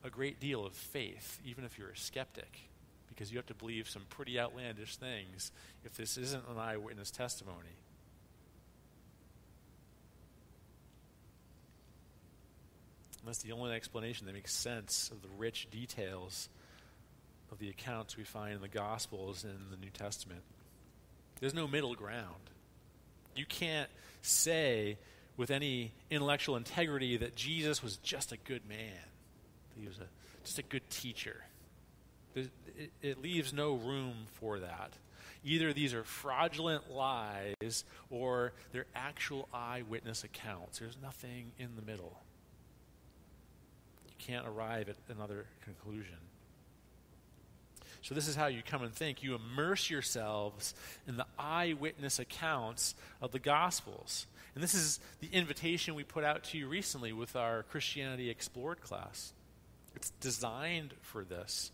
a 0.04 0.10
great 0.10 0.40
deal 0.40 0.66
of 0.66 0.74
faith, 0.74 1.40
even 1.46 1.66
if 1.66 1.78
you're 1.78 1.90
a 1.90 1.98
skeptic, 1.98 2.60
because 3.10 3.32
you 3.32 3.38
have 3.38 3.48
to 3.48 3.54
believe 3.54 3.90
some 3.90 4.04
pretty 4.10 4.40
outlandish 4.40 4.96
things 4.96 5.52
if 5.84 5.96
this 5.96 6.18
isn't 6.18 6.44
an 6.50 6.58
eyewitness 6.58 7.12
testimony. 7.12 7.76
That's 13.26 13.44
the 13.44 13.52
only 13.52 13.72
explanation 13.74 14.26
that 14.26 14.34
makes 14.34 14.54
sense 14.54 15.10
of 15.12 15.22
the 15.22 15.30
rich 15.38 15.68
details 15.72 16.50
of 17.52 17.60
the 17.60 17.70
accounts 17.70 18.18
we 18.18 18.24
find 18.24 18.54
in 18.54 18.62
the 18.62 18.68
Gospels 18.68 19.44
and 19.44 19.54
in 19.54 19.70
the 19.70 19.78
New 19.78 19.92
Testament. 19.92 20.42
There's 21.40 21.54
no 21.54 21.68
middle 21.68 21.96
ground. 21.96 22.50
You 23.36 23.46
can't 23.46 23.90
say 24.22 24.98
with 25.38 25.52
any 25.52 25.92
intellectual 26.10 26.56
integrity 26.56 27.18
that 27.18 27.36
Jesus 27.36 27.84
was 27.84 27.98
just 27.98 28.32
a 28.32 28.38
good 28.38 28.68
man, 28.68 29.06
he 29.80 29.88
was 29.88 29.98
a, 29.98 30.08
just 30.44 30.60
a 30.60 30.64
good 30.64 30.88
teacher. 30.90 31.44
It, 32.36 32.50
it 33.02 33.22
leaves 33.22 33.52
no 33.54 33.74
room 33.74 34.14
for 34.34 34.60
that. 34.60 34.94
Either 35.44 35.74
these 35.74 35.94
are 35.94 36.04
fraudulent 36.04 36.92
lies 36.92 37.84
or 38.10 38.54
they're 38.72 38.86
actual 38.96 39.50
eyewitness 39.54 40.24
accounts. 40.24 40.80
There's 40.80 40.98
nothing 41.02 41.52
in 41.58 41.76
the 41.76 41.82
middle. 41.82 42.20
Can't 44.28 44.48
arrive 44.48 44.90
at 44.90 44.96
another 45.10 45.46
conclusion. 45.64 46.18
So, 48.04 48.16
this 48.16 48.28
is 48.28 48.36
how 48.36 48.48
you 48.48 48.62
come 48.66 48.82
and 48.82 48.94
think. 48.94 49.22
You 49.22 49.36
immerse 49.36 49.90
yourselves 49.90 50.74
in 51.08 51.18
the 51.18 51.26
eyewitness 51.38 52.18
accounts 52.18 52.96
of 53.22 53.32
the 53.32 53.40
Gospels. 53.40 54.26
And 54.56 54.64
this 54.64 54.74
is 54.74 55.00
the 55.20 55.30
invitation 55.32 55.96
we 55.96 56.04
put 56.04 56.24
out 56.24 56.44
to 56.46 56.58
you 56.58 56.68
recently 56.68 57.14
with 57.14 57.36
our 57.36 57.64
Christianity 57.64 58.30
Explored 58.30 58.82
class. 58.82 59.34
It's 59.96 60.10
designed 60.20 60.94
for 61.02 61.24
this. 61.24 61.72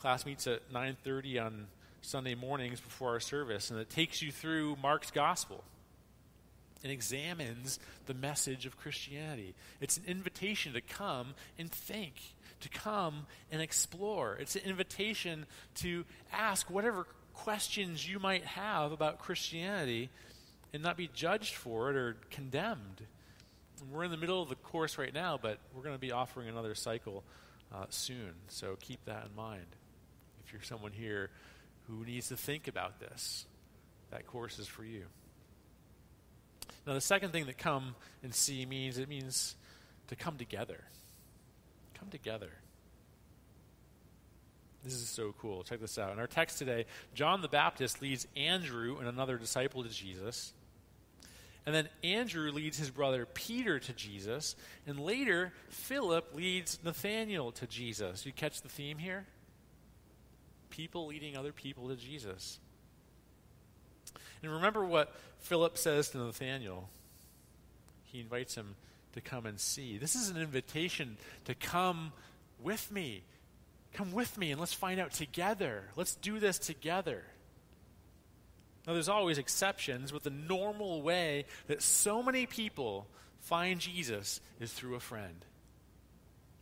Class 0.00 0.26
meets 0.26 0.46
at 0.46 0.72
9:30 0.72 1.38
on 1.38 1.66
Sunday 2.00 2.34
mornings 2.34 2.80
before 2.80 3.10
our 3.10 3.20
service 3.20 3.70
and 3.70 3.80
it 3.80 3.88
takes 3.88 4.20
you 4.20 4.30
through 4.30 4.76
Mark's 4.76 5.10
gospel 5.10 5.64
and 6.84 6.92
examines 6.92 7.80
the 8.06 8.14
message 8.14 8.66
of 8.66 8.78
Christianity. 8.78 9.54
It's 9.80 9.96
an 9.96 10.04
invitation 10.06 10.74
to 10.74 10.82
come 10.82 11.34
and 11.58 11.72
think, 11.72 12.12
to 12.60 12.68
come 12.68 13.26
and 13.50 13.62
explore. 13.62 14.36
It's 14.38 14.54
an 14.54 14.62
invitation 14.66 15.46
to 15.76 16.04
ask 16.32 16.70
whatever 16.70 17.06
questions 17.32 18.08
you 18.08 18.20
might 18.20 18.44
have 18.44 18.92
about 18.92 19.18
Christianity 19.18 20.10
and 20.74 20.82
not 20.82 20.96
be 20.96 21.08
judged 21.14 21.54
for 21.54 21.90
it 21.90 21.96
or 21.96 22.16
condemned. 22.30 23.02
We're 23.90 24.04
in 24.04 24.10
the 24.10 24.16
middle 24.16 24.42
of 24.42 24.50
the 24.50 24.54
course 24.54 24.98
right 24.98 25.12
now, 25.12 25.38
but 25.40 25.58
we're 25.74 25.82
going 25.82 25.96
to 25.96 26.00
be 26.00 26.12
offering 26.12 26.48
another 26.48 26.74
cycle 26.74 27.24
uh, 27.74 27.86
soon. 27.88 28.32
So 28.48 28.76
keep 28.78 29.04
that 29.06 29.26
in 29.30 29.34
mind. 29.34 29.66
If 30.46 30.52
you're 30.52 30.62
someone 30.62 30.92
here 30.92 31.30
who 31.88 32.04
needs 32.04 32.28
to 32.28 32.36
think 32.36 32.68
about 32.68 33.00
this, 33.00 33.46
that 34.10 34.26
course 34.26 34.58
is 34.58 34.68
for 34.68 34.84
you. 34.84 35.04
Now, 36.86 36.94
the 36.94 37.00
second 37.00 37.30
thing 37.30 37.46
that 37.46 37.56
come 37.56 37.94
and 38.22 38.34
see 38.34 38.66
means 38.66 38.98
it 38.98 39.08
means 39.08 39.56
to 40.08 40.16
come 40.16 40.36
together. 40.36 40.84
Come 41.98 42.10
together. 42.10 42.50
This 44.84 44.94
is 44.94 45.08
so 45.08 45.34
cool. 45.40 45.62
Check 45.62 45.80
this 45.80 45.98
out. 45.98 46.12
In 46.12 46.18
our 46.18 46.26
text 46.26 46.58
today, 46.58 46.84
John 47.14 47.40
the 47.40 47.48
Baptist 47.48 48.02
leads 48.02 48.26
Andrew 48.36 48.98
and 48.98 49.08
another 49.08 49.38
disciple 49.38 49.82
to 49.82 49.88
Jesus. 49.88 50.52
And 51.64 51.74
then 51.74 51.88
Andrew 52.02 52.52
leads 52.52 52.76
his 52.76 52.90
brother 52.90 53.24
Peter 53.24 53.78
to 53.78 53.92
Jesus. 53.94 54.54
And 54.86 55.00
later, 55.00 55.54
Philip 55.70 56.34
leads 56.34 56.78
Nathanael 56.84 57.52
to 57.52 57.66
Jesus. 57.66 58.26
You 58.26 58.32
catch 58.32 58.60
the 58.60 58.68
theme 58.68 58.98
here? 58.98 59.24
People 60.68 61.06
leading 61.06 61.36
other 61.36 61.52
people 61.52 61.88
to 61.88 61.96
Jesus. 61.96 62.58
And 64.44 64.52
remember 64.52 64.84
what 64.84 65.14
Philip 65.40 65.78
says 65.78 66.10
to 66.10 66.18
Nathanael. 66.18 66.88
He 68.04 68.20
invites 68.20 68.54
him 68.54 68.76
to 69.14 69.20
come 69.20 69.46
and 69.46 69.58
see. 69.58 69.96
This 69.96 70.14
is 70.14 70.28
an 70.28 70.36
invitation 70.36 71.16
to 71.46 71.54
come 71.54 72.12
with 72.62 72.90
me. 72.92 73.22
Come 73.94 74.12
with 74.12 74.36
me 74.36 74.50
and 74.50 74.60
let's 74.60 74.74
find 74.74 75.00
out 75.00 75.12
together. 75.12 75.84
Let's 75.96 76.14
do 76.14 76.38
this 76.38 76.58
together. 76.58 77.22
Now, 78.86 78.92
there's 78.92 79.08
always 79.08 79.38
exceptions, 79.38 80.12
but 80.12 80.24
the 80.24 80.30
normal 80.30 81.00
way 81.00 81.46
that 81.68 81.80
so 81.80 82.22
many 82.22 82.44
people 82.44 83.06
find 83.40 83.80
Jesus 83.80 84.42
is 84.60 84.72
through 84.72 84.94
a 84.94 85.00
friend. 85.00 85.44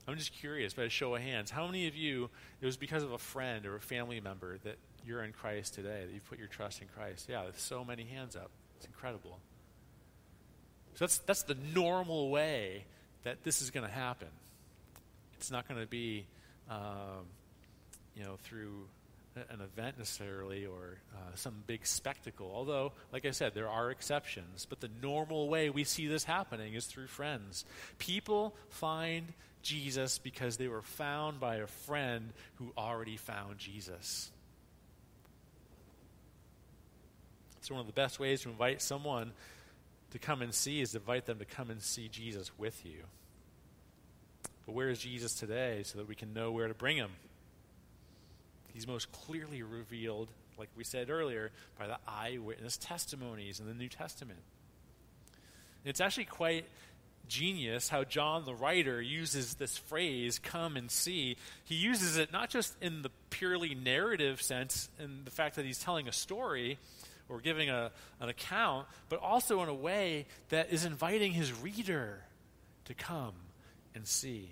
I'm 0.06 0.16
just 0.16 0.34
curious, 0.34 0.72
by 0.72 0.84
a 0.84 0.88
show 0.88 1.14
of 1.16 1.22
hands, 1.22 1.50
how 1.50 1.66
many 1.66 1.88
of 1.88 1.96
you, 1.96 2.30
it 2.60 2.66
was 2.66 2.76
because 2.76 3.02
of 3.02 3.12
a 3.12 3.18
friend 3.18 3.66
or 3.66 3.74
a 3.74 3.80
family 3.80 4.20
member 4.20 4.58
that 4.58 4.76
you're 5.06 5.22
in 5.22 5.32
Christ 5.32 5.74
today, 5.74 6.04
that 6.06 6.12
you've 6.12 6.28
put 6.28 6.38
your 6.38 6.48
trust 6.48 6.80
in 6.82 6.88
Christ? 6.88 7.26
Yeah, 7.28 7.42
there's 7.42 7.60
so 7.60 7.84
many 7.84 8.04
hands 8.04 8.36
up. 8.36 8.50
It's 8.76 8.86
incredible. 8.86 9.38
So 10.94 11.04
that's, 11.06 11.18
that's 11.18 11.42
the 11.44 11.56
normal 11.74 12.30
way 12.30 12.84
that 13.24 13.44
this 13.44 13.62
is 13.62 13.70
going 13.70 13.86
to 13.86 13.92
happen. 13.92 14.28
It's 15.34 15.50
not 15.50 15.68
going 15.68 15.80
to 15.80 15.86
be, 15.86 16.26
um, 16.70 17.26
you 18.16 18.24
know, 18.24 18.36
through 18.42 18.86
an 19.34 19.60
event 19.60 19.98
necessarily 19.98 20.66
or 20.66 20.98
uh, 21.14 21.34
some 21.34 21.54
big 21.66 21.86
spectacle. 21.86 22.52
Although, 22.54 22.92
like 23.12 23.24
I 23.24 23.30
said, 23.30 23.54
there 23.54 23.68
are 23.68 23.90
exceptions. 23.90 24.66
But 24.68 24.80
the 24.80 24.90
normal 25.02 25.48
way 25.48 25.70
we 25.70 25.84
see 25.84 26.06
this 26.06 26.24
happening 26.24 26.74
is 26.74 26.86
through 26.86 27.06
friends. 27.06 27.64
People 27.98 28.54
find 28.68 29.32
Jesus 29.62 30.18
because 30.18 30.56
they 30.56 30.68
were 30.68 30.82
found 30.82 31.40
by 31.40 31.56
a 31.56 31.66
friend 31.66 32.32
who 32.56 32.72
already 32.76 33.16
found 33.16 33.58
Jesus. 33.58 34.30
So, 37.62 37.74
one 37.74 37.80
of 37.80 37.86
the 37.86 37.92
best 37.92 38.18
ways 38.18 38.42
to 38.42 38.48
invite 38.48 38.82
someone 38.82 39.32
to 40.10 40.18
come 40.18 40.42
and 40.42 40.52
see 40.52 40.80
is 40.80 40.90
to 40.92 40.98
invite 40.98 41.26
them 41.26 41.38
to 41.38 41.44
come 41.44 41.70
and 41.70 41.80
see 41.80 42.08
Jesus 42.08 42.50
with 42.58 42.84
you. 42.84 43.04
But 44.66 44.74
where 44.74 44.88
is 44.88 44.98
Jesus 44.98 45.34
today 45.34 45.82
so 45.84 45.98
that 45.98 46.08
we 46.08 46.16
can 46.16 46.34
know 46.34 46.50
where 46.50 46.66
to 46.66 46.74
bring 46.74 46.96
him? 46.96 47.12
He's 48.74 48.86
most 48.86 49.12
clearly 49.12 49.62
revealed, 49.62 50.28
like 50.58 50.70
we 50.76 50.82
said 50.82 51.08
earlier, 51.08 51.52
by 51.78 51.86
the 51.86 51.98
eyewitness 52.06 52.76
testimonies 52.78 53.60
in 53.60 53.66
the 53.66 53.74
New 53.74 53.88
Testament. 53.88 54.40
It's 55.84 56.00
actually 56.00 56.24
quite 56.24 56.64
genius 57.28 57.88
how 57.88 58.02
John 58.02 58.44
the 58.44 58.54
writer 58.54 59.00
uses 59.00 59.54
this 59.54 59.78
phrase, 59.78 60.40
come 60.40 60.76
and 60.76 60.90
see. 60.90 61.36
He 61.64 61.76
uses 61.76 62.16
it 62.16 62.32
not 62.32 62.50
just 62.50 62.74
in 62.82 63.02
the 63.02 63.10
purely 63.30 63.74
narrative 63.74 64.42
sense, 64.42 64.88
in 64.98 65.24
the 65.24 65.30
fact 65.30 65.56
that 65.56 65.64
he's 65.64 65.78
telling 65.78 66.08
a 66.08 66.12
story 66.12 66.78
or 67.32 67.40
giving 67.40 67.70
a, 67.70 67.90
an 68.20 68.28
account, 68.28 68.86
but 69.08 69.18
also 69.20 69.62
in 69.62 69.68
a 69.68 69.74
way 69.74 70.26
that 70.50 70.70
is 70.70 70.84
inviting 70.84 71.32
his 71.32 71.52
reader 71.60 72.22
to 72.84 72.94
come 72.94 73.32
and 73.94 74.06
see. 74.06 74.50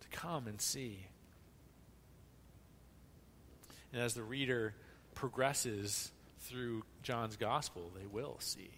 To 0.00 0.08
come 0.08 0.46
and 0.46 0.60
see. 0.60 1.06
And 3.92 4.00
as 4.00 4.14
the 4.14 4.22
reader 4.22 4.74
progresses 5.14 6.12
through 6.40 6.84
John's 7.02 7.36
gospel, 7.36 7.90
they 7.98 8.06
will 8.06 8.36
see. 8.38 8.70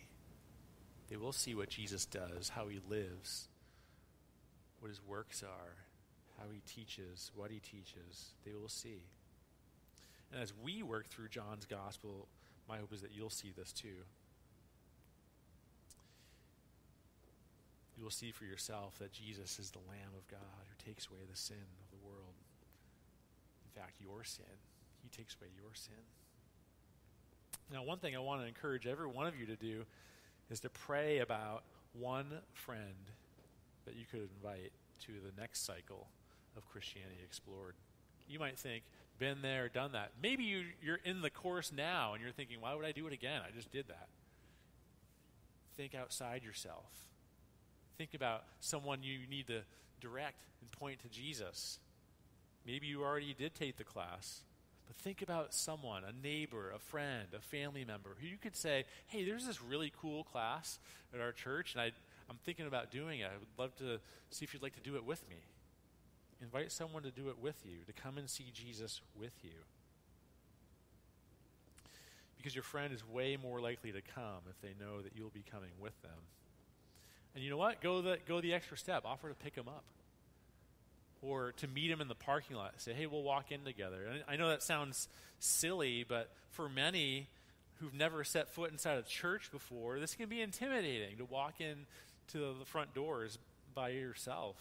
They 1.11 1.17
will 1.17 1.33
see 1.33 1.55
what 1.55 1.69
Jesus 1.69 2.07
does, 2.07 2.49
how 2.49 2.69
he 2.69 2.81
lives, 2.89 3.49
what 4.81 4.89
his 4.89 5.01
works 5.07 5.43
are, 5.43 5.75
how 6.39 6.47
he 6.51 6.61
teaches, 6.67 7.31
what 7.37 7.51
he 7.51 7.59
teaches. 7.59 8.33
They 8.47 8.55
will 8.55 8.71
see. 8.71 9.03
And 10.33 10.43
as 10.43 10.53
we 10.63 10.83
work 10.83 11.09
through 11.09 11.29
John's 11.29 11.67
gospel, 11.67 12.27
my 12.69 12.79
hope 12.79 12.93
is 12.93 13.03
that 13.03 13.13
you'll 13.13 13.31
see 13.31 13.53
this 13.57 13.73
too. 13.73 14.05
You 17.97 18.05
will 18.05 18.11
see 18.11 18.33
for 18.33 18.45
yourself 18.45 18.99
that 18.99 19.13
Jesus 19.13 19.59
is 19.59 19.71
the 19.71 19.79
Lamb 19.89 20.13
of 20.17 20.27
God 20.29 20.41
who 20.69 20.85
takes 20.85 21.07
away 21.07 21.21
the 21.31 21.37
sin 21.37 21.57
of 21.57 21.91
the 21.91 22.07
world. 22.07 22.35
In 23.65 23.81
fact, 23.81 24.01
your 24.01 24.25
sin. 24.25 24.45
He 25.03 25.09
takes 25.09 25.37
away 25.41 25.51
your 25.57 25.75
sin. 25.75 25.95
Now, 27.73 27.83
one 27.83 27.99
thing 27.99 28.17
I 28.17 28.19
want 28.19 28.41
to 28.41 28.47
encourage 28.47 28.87
every 28.87 29.07
one 29.07 29.27
of 29.27 29.39
you 29.39 29.47
to 29.47 29.57
do 29.57 29.85
is 30.51 30.61
to 30.61 30.71
pray 30.71 31.19
about 31.19 31.63
one 31.93 32.27
friend 32.53 33.11
that 33.85 33.95
you 33.95 34.05
could 34.11 34.29
invite 34.37 34.73
to 35.07 35.13
the 35.13 35.41
next 35.41 35.65
cycle 35.65 36.09
of 36.57 36.69
Christianity 36.69 37.21
Explored. 37.25 37.75
You 38.29 38.39
might 38.39 38.59
think, 38.59 38.85
been 39.19 39.43
there, 39.43 39.69
done 39.69 39.93
that. 39.93 40.13
Maybe 40.23 40.45
you, 40.45 40.65
you're 40.83 41.01
in 41.05 41.23
the 41.23 41.31
course 41.31 41.73
now 41.75 42.15
and 42.15 42.23
you're 42.23 42.33
thinking, 42.33 42.61
why 42.61 42.75
would 42.75 42.85
I 42.85 42.93
do 42.93 43.07
it 43.07 43.13
again? 43.13 43.41
I 43.47 43.55
just 43.55 43.71
did 43.73 43.89
that. 43.89 44.09
Think 45.77 45.95
outside 45.95 46.43
yourself. 46.43 46.85
Think 47.99 48.15
about 48.15 48.45
someone 48.61 49.03
you 49.03 49.21
need 49.29 49.47
to 49.49 49.61
direct 50.01 50.45
and 50.61 50.71
point 50.73 51.01
to 51.03 51.09
Jesus. 51.09 51.79
Maybe 52.67 52.87
you 52.87 53.03
already 53.03 53.35
did 53.35 53.55
take 53.55 53.77
the 53.77 53.85
class. 53.85 54.43
But 54.87 54.97
think 54.97 55.23
about 55.23 55.55
someone, 55.55 56.03
a 56.05 56.13
neighbor, 56.27 56.71
a 56.75 56.79
friend, 56.79 57.29
a 57.37 57.41
family 57.41 57.85
member, 57.85 58.11
who 58.21 58.27
you 58.27 58.37
could 58.37 58.57
say, 58.57 58.85
hey, 59.07 59.25
there's 59.25 59.47
this 59.47 59.63
really 59.63 59.93
cool 60.01 60.25
class 60.25 60.79
at 61.15 61.21
our 61.21 61.33
church, 61.33 61.73
and 61.73 61.81
I, 61.81 61.87
I'm 62.29 62.37
thinking 62.45 62.67
about 62.67 62.91
doing 62.91 63.21
it. 63.21 63.31
I 63.33 63.39
would 63.39 63.59
love 63.59 63.75
to 63.77 63.99
see 64.31 64.45
if 64.45 64.53
you'd 64.53 64.63
like 64.63 64.75
to 64.75 64.83
do 64.83 64.97
it 64.97 65.05
with 65.05 65.27
me. 65.29 65.37
Invite 66.43 66.73
someone 66.73 67.03
to 67.05 67.11
do 67.11 67.29
it 67.29 67.39
with 67.41 67.63
you, 67.65 67.79
to 67.87 67.93
come 67.93 68.19
and 68.19 68.29
see 68.29 68.51
Jesus 68.53 69.01
with 69.19 69.35
you. 69.43 69.51
Because 72.37 72.55
your 72.55 72.65
friend 72.65 72.93
is 72.93 73.07
way 73.09 73.39
more 73.41 73.61
likely 73.61 73.93
to 73.93 74.03
come 74.03 74.43
if 74.51 74.61
they 74.61 74.75
know 74.79 75.01
that 75.01 75.13
you'll 75.17 75.31
be 75.31 75.45
coming 75.51 75.71
with 75.81 76.01
them. 76.03 76.11
And 77.35 77.43
you 77.43 77.51
know 77.51 77.57
what? 77.57 77.81
Go 77.81 78.03
the, 78.03 78.19
go 78.29 78.41
the 78.41 78.53
extra 78.53 78.77
step. 78.77 79.05
Offer 79.05 79.29
to 79.29 79.35
pick 79.35 79.55
them 79.55 79.69
up 79.69 79.85
or 81.23 81.53
to 81.53 81.67
meet 81.67 81.91
him 81.91 82.01
in 82.01 82.09
the 82.09 82.15
parking 82.15 82.57
lot. 82.57 82.75
Say, 82.77 82.93
hey, 82.93 83.07
we'll 83.07 83.23
walk 83.23 83.51
in 83.51 83.65
together. 83.65 84.07
And 84.11 84.23
I 84.29 84.37
know 84.37 84.49
that 84.51 84.63
sounds 84.63 85.09
silly, 85.39 86.05
but 86.07 86.31
for 86.51 86.69
many 86.69 87.29
who've 87.81 87.95
never 87.95 88.25
set 88.25 88.51
foot 88.51 88.71
inside 88.71 88.99
a 88.99 89.03
church 89.03 89.51
before, 89.51 89.99
this 89.99 90.15
can 90.15 90.29
be 90.29 90.41
intimidating 90.41 91.17
to 91.19 91.25
walk 91.25 91.61
in 91.61 91.87
to 92.29 92.55
the 92.59 92.65
front 92.65 92.95
doors 92.95 93.39
by 93.75 93.89
yourself. 93.91 94.57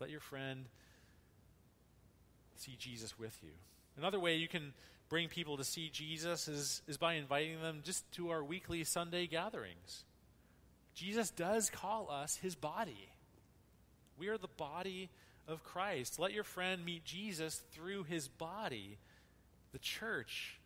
Let 0.00 0.10
your 0.10 0.20
friend 0.20 0.66
see 2.56 2.76
Jesus 2.78 3.18
with 3.18 3.36
you. 3.42 3.50
Another 3.96 4.18
way 4.18 4.36
you 4.36 4.48
can 4.48 4.72
bring 5.08 5.28
people 5.28 5.56
to 5.56 5.64
see 5.64 5.90
Jesus 5.90 6.48
is, 6.48 6.82
is 6.88 6.96
by 6.96 7.14
inviting 7.14 7.60
them 7.60 7.80
just 7.84 8.10
to 8.12 8.30
our 8.30 8.42
weekly 8.42 8.84
Sunday 8.84 9.26
gatherings. 9.26 10.04
Jesus 10.94 11.30
does 11.30 11.70
call 11.70 12.10
us 12.10 12.36
his 12.36 12.54
body. 12.54 13.08
We 14.18 14.28
are 14.28 14.38
the 14.38 14.48
body 14.48 15.10
of 15.46 15.64
Christ. 15.64 16.18
Let 16.18 16.32
your 16.32 16.44
friend 16.44 16.84
meet 16.84 17.04
Jesus 17.04 17.62
through 17.72 18.04
his 18.04 18.28
body, 18.28 18.98
the 19.72 19.78
church, 19.78 20.58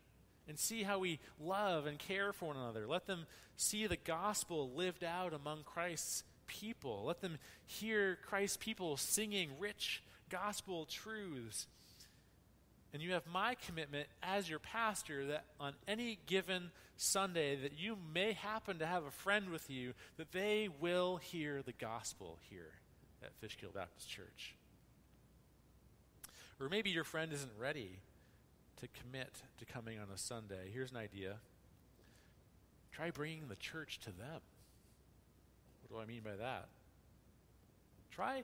and 0.47 0.59
see 0.59 0.83
how 0.83 0.99
we 0.99 1.19
love 1.41 1.87
and 1.87 1.99
care 1.99 2.33
for 2.33 2.47
one 2.47 2.57
another. 2.57 2.87
Let 2.87 3.07
them 3.07 3.27
see 3.57 3.87
the 3.87 3.97
gospel 3.97 4.71
lived 4.75 5.05
out 5.05 5.33
among 5.33 5.64
Christ's 5.64 6.25
people. 6.49 7.05
Let 7.07 7.21
them 7.21 7.39
hear 7.65 8.19
Christ's 8.27 8.57
people 8.57 8.97
singing 8.97 9.51
rich 9.61 10.03
gospel 10.29 10.87
truths. 10.87 11.69
And 12.93 13.03
you 13.03 13.13
have 13.13 13.27
my 13.27 13.55
commitment 13.67 14.09
as 14.23 14.49
your 14.49 14.59
pastor 14.59 15.27
that 15.27 15.45
on 15.61 15.75
any 15.87 16.19
given 16.27 16.71
Sunday 16.97 17.55
that 17.57 17.79
you 17.79 17.97
may 18.13 18.33
happen 18.33 18.79
to 18.79 18.87
have 18.87 19.05
a 19.05 19.11
friend 19.11 19.51
with 19.51 19.71
you 19.71 19.93
that 20.17 20.33
they 20.33 20.69
will 20.81 21.19
hear 21.19 21.63
the 21.63 21.73
gospel 21.73 22.39
here 22.49 22.73
at 23.23 23.35
Fishkill 23.41 23.71
Baptist 23.75 24.09
Church. 24.09 24.57
Or 26.61 26.69
maybe 26.69 26.91
your 26.91 27.05
friend 27.05 27.33
isn't 27.33 27.53
ready 27.59 28.01
to 28.81 28.89
commit 29.03 29.43
to 29.59 29.65
coming 29.65 29.99
on 29.99 30.07
a 30.13 30.19
Sunday. 30.19 30.71
Here's 30.73 30.91
an 30.91 30.97
idea 30.97 31.37
try 32.91 33.11
bringing 33.11 33.47
the 33.49 33.57
church 33.57 34.01
to 34.01 34.11
them. 34.11 34.41
What 35.88 35.98
do 35.98 36.03
I 36.03 36.07
mean 36.07 36.22
by 36.24 36.37
that? 36.37 36.68
Try 38.11 38.42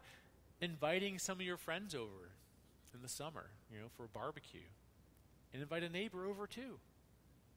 inviting 0.61 1.19
some 1.19 1.41
of 1.41 1.47
your 1.47 1.57
friends 1.57 1.95
over 1.95 2.31
in 2.95 3.03
the 3.03 3.09
summer, 3.09 3.47
you 3.73 3.79
know, 3.79 3.87
for 3.97 4.05
a 4.05 4.09
barbecue. 4.09 4.61
And 5.53 5.63
invite 5.63 5.83
a 5.83 5.89
neighbor 5.89 6.27
over 6.27 6.47
too. 6.47 6.79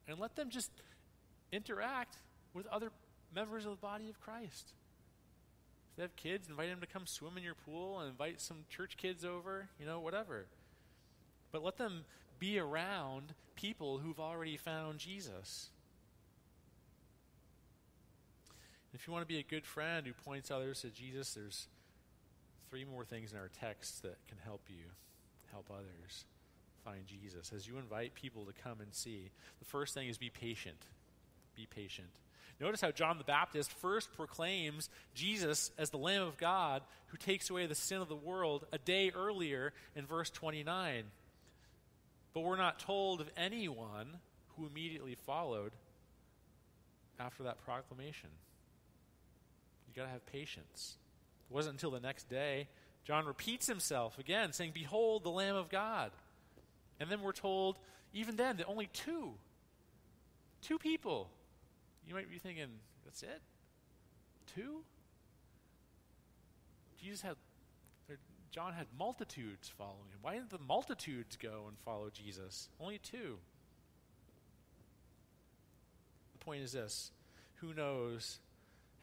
And 0.08 0.20
let 0.20 0.36
them 0.36 0.50
just 0.50 0.72
interact 1.52 2.18
with 2.54 2.68
other 2.68 2.92
members 3.34 3.66
of 3.66 3.72
the 3.72 3.78
body 3.78 4.10
of 4.10 4.20
Christ 4.20 4.74
If 5.92 5.96
they 5.98 6.02
have 6.04 6.16
kids, 6.16 6.50
invite 6.50 6.70
them 6.70 6.82
to 6.82 6.88
come 6.88 7.06
swim 7.06 7.38
in 7.38 7.44
your 7.44 7.56
pool 7.56 8.00
and 8.00 8.10
invite 8.10 8.42
some 8.42 8.58
church 8.70 8.98
kids 8.98 9.26
over, 9.26 9.68
you 9.80 9.86
know, 9.86 10.00
whatever. 10.00 10.46
But 11.52 11.64
let 11.64 11.78
them 11.78 12.06
be 12.40 12.60
around 12.60 13.34
people 13.56 13.98
who've 13.98 14.20
already 14.20 14.58
found 14.58 15.00
Jesus. 15.00 15.70
If 18.94 19.06
you 19.06 19.14
want 19.14 19.24
to 19.24 19.34
be 19.34 19.40
a 19.40 19.44
good 19.44 19.66
friend 19.66 20.08
who 20.08 20.14
points 20.14 20.50
others 20.50 20.82
to 20.82 20.90
Jesus, 20.90 21.34
there's 21.34 21.68
three 22.70 22.86
more 22.86 23.06
things 23.06 23.32
in 23.32 23.38
our 23.38 23.50
text 23.60 24.02
that 24.04 24.18
can 24.28 24.38
help 24.44 24.62
you 24.70 24.86
help 25.52 25.70
others 25.72 26.26
find 26.84 27.06
Jesus. 27.06 27.52
As 27.54 27.68
you 27.68 27.78
invite 27.78 28.16
people 28.16 28.46
to 28.46 28.54
come 28.54 28.82
and 28.82 28.94
see, 28.94 29.32
the 29.60 29.66
first 29.66 29.94
thing 29.94 30.08
is 30.08 30.18
be 30.18 30.30
patient. 30.30 30.78
Be 31.56 31.66
patient. 31.66 32.10
Notice 32.60 32.82
how 32.82 32.92
John 32.92 33.18
the 33.18 33.24
Baptist 33.24 33.72
first 33.72 34.14
proclaims 34.14 34.90
Jesus 35.14 35.72
as 35.78 35.90
the 35.90 35.98
Lamb 35.98 36.24
of 36.24 36.38
God 36.38 36.82
who 37.08 37.18
takes 37.18 37.50
away 37.50 37.68
the 37.68 37.76
sin 37.76 38.02
of 38.02 38.10
the 38.10 38.16
world 38.16 38.66
a 38.72 38.78
day 38.78 39.12
earlier 39.16 39.74
in 39.96 40.06
verse 40.06 40.30
29. 40.32 41.04
But 42.34 42.42
we're 42.42 42.58
not 42.58 42.80
told 42.80 43.22
of 43.22 43.30
anyone 43.38 44.18
who 44.56 44.66
immediately 44.66 45.16
followed 45.16 45.72
after 47.20 47.44
that 47.44 47.64
proclamation. 47.64 48.30
Got 49.98 50.06
to 50.06 50.12
have 50.12 50.26
patience. 50.26 50.98
It 51.50 51.54
wasn't 51.54 51.76
until 51.76 51.92
the 51.92 52.00
next 52.00 52.30
day 52.30 52.68
John 53.08 53.26
repeats 53.26 53.68
himself 53.68 54.20
again, 54.20 54.52
saying, 54.52 54.72
Behold 54.74 55.24
the 55.24 55.30
Lamb 55.30 55.56
of 55.56 55.70
God. 55.70 56.12
And 57.00 57.10
then 57.10 57.22
we're 57.22 57.32
told, 57.32 57.78
even 58.14 58.36
then, 58.36 58.58
that 58.58 58.66
only 58.68 58.90
two, 58.92 59.34
two 60.62 60.78
people 60.78 61.30
You 62.06 62.14
might 62.14 62.30
be 62.30 62.38
thinking, 62.38 62.68
that's 63.06 63.24
it? 63.24 63.42
Two? 64.56 64.84
Jesus 67.02 67.22
had, 67.22 67.36
John 68.52 68.74
had 68.74 68.88
multitudes 68.98 69.72
following 69.78 70.10
him. 70.12 70.20
Why 70.22 70.34
didn't 70.34 70.50
the 70.50 70.60
multitudes 70.60 71.38
go 71.38 71.66
and 71.68 71.78
follow 71.86 72.10
Jesus? 72.10 72.70
Only 72.80 72.98
two. 72.98 73.38
The 76.38 76.44
point 76.44 76.62
is 76.62 76.74
this 76.74 77.12
who 77.56 77.74
knows 77.74 78.40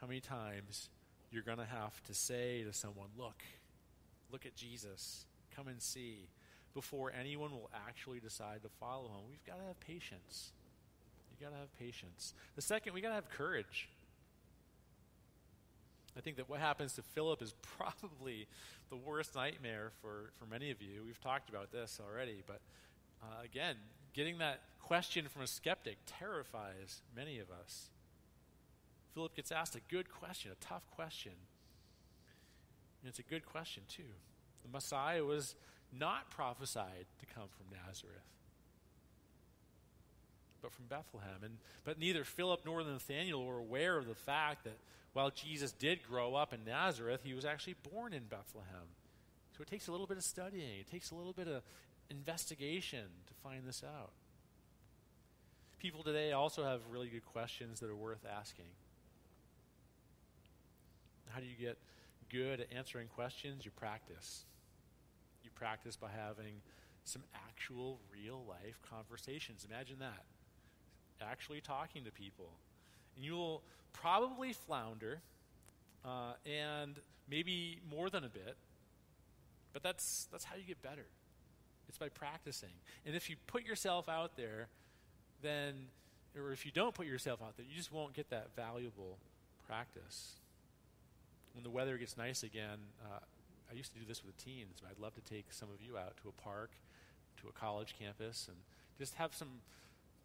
how 0.01 0.07
many 0.07 0.21
times 0.21 0.89
you're 1.31 1.43
going 1.43 1.59
to 1.59 1.65
have 1.65 2.03
to 2.05 2.15
say 2.15 2.63
to 2.65 2.73
someone, 2.73 3.09
Look, 3.19 3.43
look 4.31 4.47
at 4.47 4.55
Jesus, 4.55 5.27
come 5.55 5.69
and 5.69 5.81
see, 5.81 6.29
before 6.75 7.13
anyone 7.19 7.53
will 7.53 7.71
actually 7.87 8.21
decide 8.21 8.63
to 8.63 8.69
follow 8.69 9.07
him. 9.07 9.29
We've 9.29 9.45
got 9.45 9.61
to 9.61 9.67
have 9.67 9.79
patience. 9.81 10.53
You've 11.31 11.41
got 11.41 11.55
to 11.55 11.61
have 11.61 11.77
patience. 11.79 12.35
The 12.57 12.63
second, 12.63 12.95
we've 12.95 13.03
got 13.03 13.11
to 13.11 13.15
have 13.15 13.29
courage. 13.31 13.89
I 16.17 16.21
think 16.21 16.37
that 16.37 16.49
what 16.49 16.61
happens 16.61 16.95
to 16.95 17.03
Philip 17.03 17.43
is 17.43 17.55
probably 17.79 18.47
the 18.91 18.97
worst 18.97 19.35
nightmare 19.35 19.93
for, 20.01 20.31
for 20.39 20.47
many 20.47 20.71
of 20.71 20.83
you. 20.83 21.03
We've 21.05 21.21
talked 21.21 21.49
about 21.49 21.73
this 21.73 22.01
already, 22.05 22.43
but 22.47 22.61
uh, 23.23 23.45
again, 23.45 23.77
getting 24.13 24.39
that 24.39 24.61
question 24.81 25.27
from 25.29 25.43
a 25.43 25.47
skeptic 25.47 25.97
terrifies 26.07 27.03
many 27.17 27.39
of 27.39 27.51
us. 27.51 27.91
Philip 29.15 29.37
gets 29.37 29.53
asked 29.53 29.77
a 29.77 29.81
good 29.89 30.11
question, 30.11 30.51
a 30.51 30.65
tough 30.65 30.91
question. 30.91 31.33
And 33.01 33.09
it's 33.09 33.21
a 33.21 33.23
good 33.23 33.47
question, 33.47 33.85
too. 33.89 34.03
The 34.63 34.71
Messiah 34.73 35.25
was 35.25 35.55
not 35.97 36.31
prophesied 36.31 37.07
to 37.21 37.27
come 37.27 37.49
from 37.49 37.67
Nazareth, 37.87 38.17
but 40.61 40.73
from 40.73 40.87
Bethlehem. 40.87 41.43
And, 41.45 41.59
but 41.85 41.99
neither 41.99 42.25
Philip 42.25 42.63
nor 42.65 42.83
Nathanael 42.83 43.45
were 43.45 43.59
aware 43.59 43.99
of 43.99 44.07
the 44.07 44.15
fact 44.15 44.65
that 44.65 44.79
while 45.13 45.31
Jesus 45.31 45.71
did 45.71 46.03
grow 46.03 46.35
up 46.35 46.53
in 46.53 46.65
Nazareth, 46.65 47.21
he 47.23 47.35
was 47.35 47.45
actually 47.45 47.77
born 47.93 48.13
in 48.13 48.25
Bethlehem. 48.25 48.89
So 49.57 49.63
it 49.63 49.69
takes 49.69 49.87
a 49.87 49.93
little 49.93 50.09
bit 50.09 50.17
of 50.17 50.25
studying, 50.25 50.81
it 50.81 50.91
takes 50.91 51.13
a 51.13 51.15
little 51.15 51.33
bit 51.33 51.47
of 51.47 51.63
investigation 52.11 53.05
to 53.29 53.35
find 53.35 53.65
this 53.65 53.85
out. 53.85 54.11
People 55.79 56.03
today 56.03 56.33
also 56.33 56.65
have 56.65 56.81
really 56.91 57.09
good 57.09 57.25
questions 57.25 57.79
that 57.81 57.91
are 57.91 57.95
worth 57.95 58.25
asking. 58.39 58.65
How 61.35 61.41
do 61.41 61.47
you 61.47 61.57
get 61.59 61.79
good 62.31 62.61
at 62.61 62.73
answering 62.73 63.09
questions? 63.09 63.65
You 63.65 63.73
practice. 63.73 64.45
You 65.43 65.51
practice 65.57 65.97
by 65.97 66.09
having 66.09 66.61
some 67.03 67.23
actual 67.49 67.99
real 68.13 68.45
life 68.49 68.81
conversations. 68.89 69.67
Imagine 69.69 69.97
that. 69.99 70.25
Actually 71.21 71.61
talking 71.61 72.05
to 72.05 72.13
people. 72.13 72.51
And 73.17 73.25
you 73.25 73.33
will 73.33 73.63
probably 73.93 74.53
flounder 74.53 75.23
uh, 76.05 76.35
and 76.47 77.01
maybe 77.29 77.81
more 77.91 78.11
than 78.11 78.23
a 78.23 78.29
bit, 78.29 78.57
but 79.73 79.83
that's, 79.83 80.29
that's 80.31 80.45
how 80.45 80.55
you 80.55 80.63
get 80.63 80.83
better. 80.83 81.07
It's 81.89 81.99
by 81.99 82.11
practicing. 82.11 82.75
And 83.07 83.17
if 83.17 83.29
you 83.29 83.37
put 83.49 83.65
yourself 83.65 84.09
out 84.09 84.37
there, 84.37 84.69
then, 85.43 85.87
or 86.39 86.53
if 86.53 86.65
you 86.65 86.71
don't 86.71 86.95
put 86.95 87.07
yourself 87.07 87.43
out 87.43 87.57
there, 87.57 87.67
you 87.69 87.75
just 87.75 87.91
won't 87.91 88.13
get 88.13 88.31
that 88.31 88.55
valuable 88.55 89.19
practice 89.67 90.35
when 91.55 91.63
the 91.63 91.71
weather 91.71 91.97
gets 91.97 92.17
nice 92.17 92.43
again, 92.43 92.79
uh, 93.03 93.21
I 93.71 93.75
used 93.75 93.93
to 93.95 93.99
do 93.99 94.05
this 94.07 94.23
with 94.25 94.37
the 94.37 94.43
teens. 94.43 94.83
I'd 94.89 94.99
love 94.99 95.15
to 95.15 95.21
take 95.23 95.53
some 95.53 95.69
of 95.73 95.81
you 95.81 95.97
out 95.97 96.17
to 96.23 96.29
a 96.29 96.43
park, 96.43 96.73
to 97.41 97.49
a 97.49 97.53
college 97.53 97.95
campus, 97.99 98.47
and 98.49 98.57
just 98.99 99.15
have 99.15 99.35
some 99.35 99.49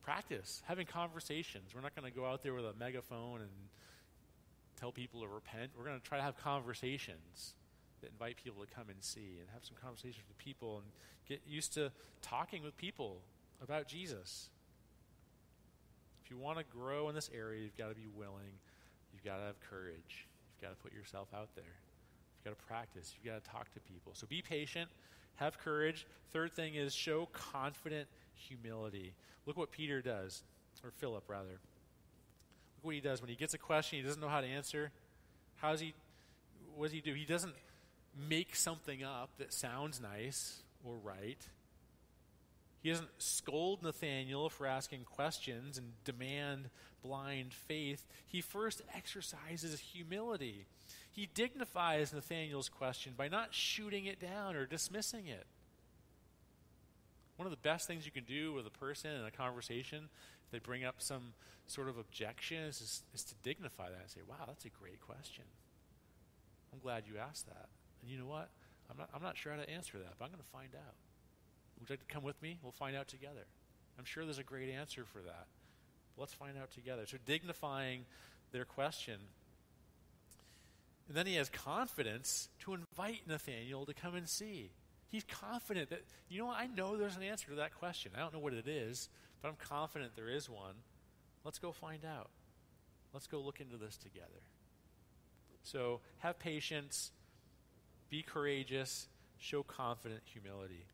practice, 0.04 0.62
having 0.66 0.86
conversations. 0.86 1.72
We're 1.74 1.82
not 1.82 1.96
going 1.96 2.12
to 2.12 2.16
go 2.16 2.26
out 2.26 2.44
there 2.44 2.54
with 2.54 2.66
a 2.66 2.74
megaphone 2.80 3.42
and 3.42 3.50
tell 4.80 4.92
people 4.92 5.22
to 5.22 5.28
repent. 5.28 5.72
We're 5.78 5.86
going 5.86 6.00
to 6.00 6.06
try 6.06 6.18
to 6.18 6.24
have 6.24 6.38
conversations 6.38 7.54
that 8.02 8.12
invite 8.12 8.38
people 8.44 8.64
to 8.64 8.74
come 8.74 8.90
and 8.90 9.04
see 9.04 9.38
and 9.40 9.48
have 9.54 9.64
some 9.64 9.76
conversations 9.82 10.24
with 10.28 10.38
people 10.38 10.78
and 10.78 10.86
get 11.28 11.42
used 11.48 11.74
to 11.74 11.92
talking 12.22 12.64
with 12.64 12.76
people 12.78 13.22
about 13.62 13.88
Jesus. 13.88 14.50
If 16.24 16.32
you 16.32 16.38
want 16.38 16.58
to 16.60 16.64
grow 16.64 17.10
in 17.10 17.16
this 17.16 17.30
area, 17.36 17.62
you've 17.62 17.78
got 17.78 17.90
to 17.90 17.96
be 17.96 18.08
willing, 18.16 18.58
you've 19.14 19.24
got 19.24 19.38
to 19.38 19.44
have 19.44 19.60
courage. 19.70 20.28
You've 20.60 20.70
got 20.70 20.78
to 20.78 20.84
put 20.84 20.94
yourself 20.94 21.30
out 21.34 21.50
there. 21.56 21.64
You've 21.64 22.54
got 22.54 22.60
to 22.60 22.66
practice. 22.66 23.14
You've 23.16 23.34
got 23.34 23.44
to 23.44 23.50
talk 23.50 23.74
to 23.74 23.80
people. 23.80 24.14
So 24.14 24.28
be 24.28 24.42
patient. 24.42 24.90
Have 25.36 25.58
courage. 25.58 26.06
Third 26.32 26.52
thing 26.52 26.76
is 26.76 26.94
show 26.94 27.28
confident 27.32 28.08
humility. 28.34 29.14
Look 29.46 29.58
what 29.58 29.72
Peter 29.72 30.02
does, 30.02 30.44
or 30.84 30.92
Philip, 30.92 31.24
rather. 31.28 31.50
Look 31.50 32.84
what 32.84 32.96
he 32.96 33.02
does. 33.02 33.22
When 33.22 33.30
he 33.30 33.36
gets 33.36 33.54
a 33.54 33.58
question 33.58 34.00
he 34.00 34.06
doesn't 34.06 34.22
know 34.22 34.28
how 34.28 34.42
to 34.42 34.48
answer, 34.48 34.92
how 35.58 35.72
does 35.72 35.80
he, 35.80 35.94
what 36.76 36.88
does 36.88 36.94
he 36.94 37.02
do? 37.02 37.14
He 37.14 37.26
doesn't 37.26 37.54
make 38.28 38.56
something 38.56 39.04
up 39.04 39.30
that 39.38 39.54
sounds 39.54 40.02
nice 40.02 40.62
or 40.84 40.96
right. 40.96 41.40
He 42.82 42.90
doesn't 42.90 43.10
scold 43.18 43.84
Nathanael 43.84 44.50
for 44.50 44.66
asking 44.66 45.04
questions 45.04 45.78
and 45.78 45.92
demand 46.06 46.70
blind 47.02 47.54
faith. 47.54 48.06
He 48.26 48.42
first 48.42 48.82
exercises 48.96 49.80
humility. 49.80 50.66
He 51.12 51.28
dignifies 51.34 52.14
Nathanael's 52.14 52.70
question 52.70 53.14
by 53.18 53.28
not 53.28 53.54
shooting 53.54 54.06
it 54.06 54.20
down 54.20 54.56
or 54.56 54.66
dismissing 54.66 55.28
it. 55.28 55.46
One 57.38 57.46
of 57.46 57.52
the 57.52 57.58
best 57.58 57.88
things 57.88 58.06
you 58.06 58.12
can 58.12 58.26
do 58.26 58.54
with 58.54 58.68
a 58.68 58.72
person 58.72 59.12
in 59.12 59.26
a 59.26 59.32
conversation, 59.32 60.10
if 60.46 60.52
they 60.52 60.60
bring 60.60 60.84
up 60.84 60.96
some 61.00 61.34
sort 61.68 61.88
of 61.88 61.98
objection, 61.98 62.64
is, 62.64 63.04
is 63.14 63.24
to 63.24 63.36
dignify 63.44 63.90
that 63.90 64.02
and 64.02 64.10
say, 64.10 64.22
wow, 64.28 64.46
that's 64.48 64.66
a 64.66 64.70
great 64.70 65.00
question. 65.00 65.46
I'm 66.74 66.80
glad 66.80 67.04
you 67.08 67.18
asked 67.18 67.48
that. 67.48 67.70
And 68.02 68.12
you 68.12 68.18
know 68.18 68.26
what? 68.26 68.50
I'm 68.92 68.98
not, 68.98 69.10
I'm 69.14 69.22
not 69.22 69.38
sure 69.38 69.54
how 69.54 69.62
to 69.62 69.70
answer 69.70 69.98
that, 69.98 70.14
but 70.18 70.26
I'm 70.26 70.32
going 70.32 70.44
to 70.44 70.52
find 70.52 70.70
out. 70.76 70.96
Would 71.80 71.90
you 71.90 71.94
like 71.94 72.08
to 72.08 72.14
come 72.14 72.24
with 72.24 72.42
me? 72.42 72.58
We'll 72.62 72.72
find 72.72 72.96
out 72.96 73.08
together. 73.08 73.46
I'm 73.98 74.06
sure 74.06 74.26
there's 74.26 74.40
a 74.40 74.44
great 74.44 74.70
answer 74.70 75.06
for 75.06 75.22
that. 75.22 75.48
Let's 76.20 76.34
find 76.34 76.58
out 76.58 76.72
together. 76.72 77.06
So, 77.06 77.18
dignifying 77.26 78.06
their 78.52 78.66
question. 78.66 79.16
And 81.08 81.18
then 81.18 81.26
he 81.26 81.36
has 81.36 81.50
confidence 81.50 82.50
to 82.60 82.74
invite 82.74 83.22
Nathaniel 83.28 83.86
to 83.86 83.94
come 83.94 84.16
and 84.16 84.28
see. 84.28 84.72
He's 85.10 85.24
confident 85.24 85.90
that, 85.90 86.04
you 86.30 86.40
know 86.40 86.52
I 86.52 86.68
know 86.68 86.98
there's 86.98 87.16
an 87.16 87.24
answer 87.24 87.50
to 87.50 87.56
that 87.56 87.74
question. 87.74 88.12
I 88.16 88.20
don't 88.20 88.34
know 88.34 88.40
what 88.40 88.54
it 88.54 88.68
is, 88.68 89.10
but 89.42 89.48
I'm 89.48 89.56
confident 89.56 90.16
there 90.16 90.30
is 90.30 90.50
one. 90.50 90.76
Let's 91.44 91.58
go 91.58 91.72
find 91.72 92.06
out. 92.06 92.30
Let's 93.14 93.26
go 93.26 93.40
look 93.40 93.60
into 93.60 93.78
this 93.78 93.98
together. 93.98 94.28
So, 95.64 96.02
have 96.20 96.38
patience, 96.38 97.12
be 98.10 98.22
courageous, 98.22 99.08
show 99.40 99.64
confident 99.64 100.22
humility. 100.26 100.86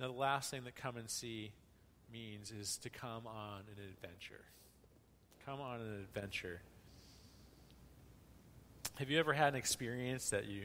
Now, 0.00 0.06
the 0.06 0.12
last 0.12 0.50
thing 0.50 0.64
that 0.64 0.74
come 0.74 0.96
and 0.96 1.08
see 1.08 1.52
means 2.12 2.50
is 2.50 2.76
to 2.78 2.90
come 2.90 3.26
on 3.26 3.60
an 3.76 3.82
adventure. 3.88 4.44
Come 5.46 5.60
on 5.60 5.80
an 5.80 5.94
adventure. 6.00 6.60
Have 8.96 9.10
you 9.10 9.18
ever 9.18 9.32
had 9.32 9.54
an 9.54 9.58
experience 9.58 10.30
that 10.30 10.46
you 10.46 10.64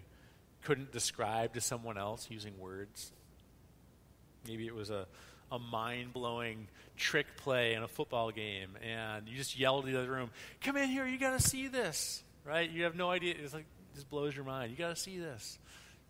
couldn't 0.64 0.92
describe 0.92 1.54
to 1.54 1.62
someone 1.62 1.98
else 1.98 2.28
using 2.30 2.58
words? 2.60 3.12
Maybe 4.48 4.66
it 4.66 4.74
was 4.74 4.90
a, 4.90 5.06
a 5.52 5.60
mind 5.60 6.14
blowing 6.14 6.68
trick 6.98 7.28
play 7.38 7.74
in 7.74 7.84
a 7.84 7.88
football 7.88 8.32
game, 8.32 8.78
and 8.84 9.28
you 9.28 9.38
just 9.38 9.58
yelled 9.58 9.86
to 9.86 9.92
the 9.92 10.00
other 10.00 10.12
room, 10.12 10.32
Come 10.62 10.78
in 10.78 10.90
here, 10.90 11.06
you 11.06 11.18
got 11.20 11.40
to 11.40 11.48
see 11.48 11.68
this. 11.68 12.24
Right? 12.46 12.70
You 12.70 12.84
have 12.84 12.96
no 12.96 13.10
idea. 13.10 13.36
It's 13.42 13.54
like, 13.54 13.66
it 13.94 13.96
just 13.96 14.10
blows 14.10 14.36
your 14.36 14.44
mind. 14.44 14.72
You 14.72 14.78
got 14.78 14.96
to 14.96 15.02
see 15.02 15.18
this. 15.18 15.60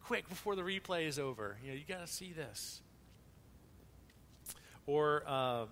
Quick, 0.06 0.28
before 0.28 0.56
the 0.56 0.64
replay 0.64 1.08
is 1.08 1.20
over. 1.20 1.58
You 1.64 1.72
know, 1.72 1.76
you 1.76 1.84
got 1.88 2.06
to 2.06 2.12
see 2.12 2.34
this 2.34 2.82
or 4.86 5.24
uh, 5.28 5.66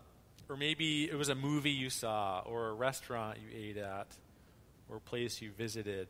or 0.49 0.57
maybe 0.57 1.05
it 1.05 1.15
was 1.15 1.29
a 1.29 1.35
movie 1.35 1.71
you 1.71 1.89
saw, 1.89 2.41
or 2.45 2.69
a 2.69 2.73
restaurant 2.73 3.37
you 3.39 3.57
ate 3.57 3.77
at, 3.77 4.07
or 4.89 4.97
a 4.97 4.99
place 4.99 5.41
you 5.41 5.51
visited. 5.51 6.07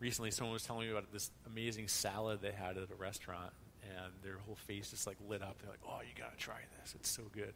Recently, 0.00 0.30
someone 0.30 0.52
was 0.52 0.64
telling 0.64 0.86
me 0.86 0.92
about 0.92 1.12
this 1.12 1.30
amazing 1.46 1.88
salad 1.88 2.40
they 2.42 2.52
had 2.52 2.76
at 2.76 2.90
a 2.90 2.94
restaurant, 2.96 3.52
and 3.84 4.12
their 4.22 4.38
whole 4.46 4.56
face 4.66 4.90
just 4.90 5.06
like 5.06 5.16
lit 5.28 5.42
up. 5.42 5.56
They're 5.60 5.70
like, 5.70 5.80
"Oh, 5.86 6.00
you 6.00 6.20
gotta 6.20 6.36
try 6.36 6.58
this! 6.80 6.94
It's 6.94 7.08
so 7.08 7.22
good." 7.32 7.54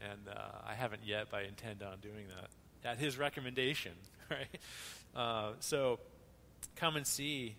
And 0.00 0.28
uh, 0.28 0.58
I 0.66 0.74
haven't 0.74 1.02
yet, 1.04 1.28
but 1.30 1.40
I 1.40 1.42
intend 1.44 1.82
on 1.82 1.98
doing 2.00 2.26
that 2.28 2.90
at 2.92 2.98
his 2.98 3.18
recommendation. 3.18 3.92
Right? 4.30 4.60
Uh, 5.12 5.54
so, 5.58 5.98
come 6.76 6.94
and 6.94 7.04
see. 7.04 7.56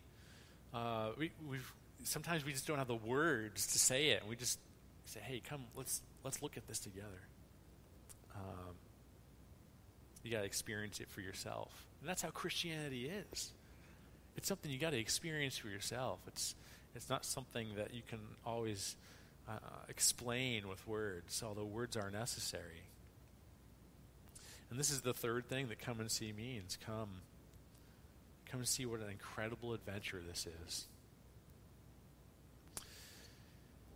Uh, 0.74 1.10
we, 1.18 1.32
we've 1.50 1.70
sometimes 2.06 2.46
we 2.46 2.54
just 2.54 2.66
don't 2.66 2.78
have 2.78 2.88
the 2.88 2.96
words 2.96 3.74
to 3.74 3.80
say 3.80 4.12
it, 4.12 4.24
we 4.26 4.38
just 4.38 4.58
say, 5.06 5.20
hey, 5.22 5.42
come, 5.48 5.66
let's, 5.76 6.02
let's 6.24 6.42
look 6.42 6.58
at 6.58 6.68
this 6.68 6.80
together. 6.80 7.22
Um, 8.36 8.76
you 10.24 10.32
got 10.32 10.40
to 10.40 10.46
experience 10.46 11.00
it 11.00 11.10
for 11.10 11.22
yourself. 11.22 11.86
And 12.00 12.10
that's 12.10 12.22
how 12.22 12.30
Christianity 12.30 13.10
is. 13.10 13.52
It's 14.38 14.48
something 14.48 14.72
you 14.72 14.78
got 14.78 14.92
to 14.92 15.00
experience 15.00 15.58
for 15.58 15.68
yourself. 15.68 16.20
It's, 16.28 16.56
it's 16.96 17.10
not 17.10 17.26
something 17.26 17.68
that 17.78 17.94
you 17.94 18.02
can 18.08 18.20
always 18.46 18.96
uh, 19.48 19.54
explain 19.90 20.68
with 20.68 20.86
words, 20.88 21.44
although 21.46 21.66
words 21.66 21.98
are 21.98 22.10
necessary. 22.10 22.84
And 24.70 24.80
this 24.80 24.90
is 24.90 25.02
the 25.02 25.14
third 25.14 25.48
thing 25.48 25.68
that 25.68 25.80
come 25.80 26.00
and 26.00 26.10
see 26.10 26.32
means. 26.32 26.78
Come. 26.86 27.10
Come 28.50 28.62
and 28.62 28.68
see 28.68 28.86
what 28.86 29.02
an 29.02 29.10
incredible 29.10 29.74
adventure 29.74 30.22
this 30.26 30.48
is. 30.66 30.88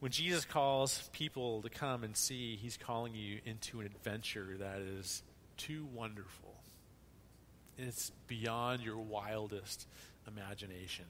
When 0.05 0.11
Jesus 0.11 0.45
calls 0.45 1.09
people 1.13 1.63
to 1.63 1.69
come 1.71 2.03
and 2.03 2.15
see, 2.15 2.57
he's 2.57 2.77
calling 2.77 3.15
you 3.15 3.39
into 3.43 3.79
an 3.79 3.87
adventure 3.87 4.55
that 4.59 4.77
is 4.77 5.23
too 5.57 5.87
wonderful. 5.95 6.53
It's 7.79 8.11
beyond 8.27 8.83
your 8.83 8.99
wildest 8.99 9.87
imagination. 10.27 11.05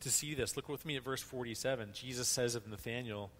To 0.00 0.10
see 0.10 0.34
this, 0.34 0.54
look 0.54 0.68
with 0.68 0.84
me 0.84 0.96
at 0.96 1.02
verse 1.02 1.22
47. 1.22 1.92
Jesus 1.94 2.28
says 2.28 2.56
of 2.56 2.68
Nathanael, 2.68 3.30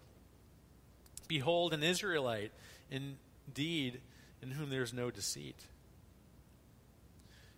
Behold, 1.27 1.75
an 1.75 1.83
Israelite, 1.83 2.51
indeed, 2.89 4.01
in 4.41 4.49
whom 4.49 4.71
there 4.71 4.81
is 4.81 4.93
no 4.93 5.11
deceit. 5.11 5.61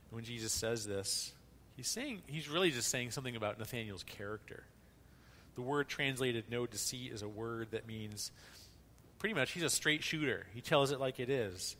when 0.10 0.26
Jesus 0.26 0.52
says 0.52 0.86
this, 0.86 1.32
he's 1.78 1.88
saying 1.88 2.22
he's 2.28 2.50
really 2.50 2.72
just 2.72 2.90
saying 2.90 3.12
something 3.12 3.38
about 3.38 3.60
Nathanael's 3.60 4.04
character. 4.04 4.66
The 5.56 5.62
word 5.62 5.88
translated 5.88 6.46
no 6.50 6.66
deceit 6.66 7.12
is 7.12 7.22
a 7.22 7.28
word 7.28 7.72
that 7.72 7.88
means 7.88 8.32
pretty 9.20 9.36
much 9.36 9.52
he's 9.52 9.64
a 9.64 9.70
straight 9.70 10.04
shooter. 10.04 10.46
He 10.54 10.62
tells 10.62 10.92
it 10.92 11.00
like 11.00 11.20
it 11.20 11.30
is. 11.30 11.76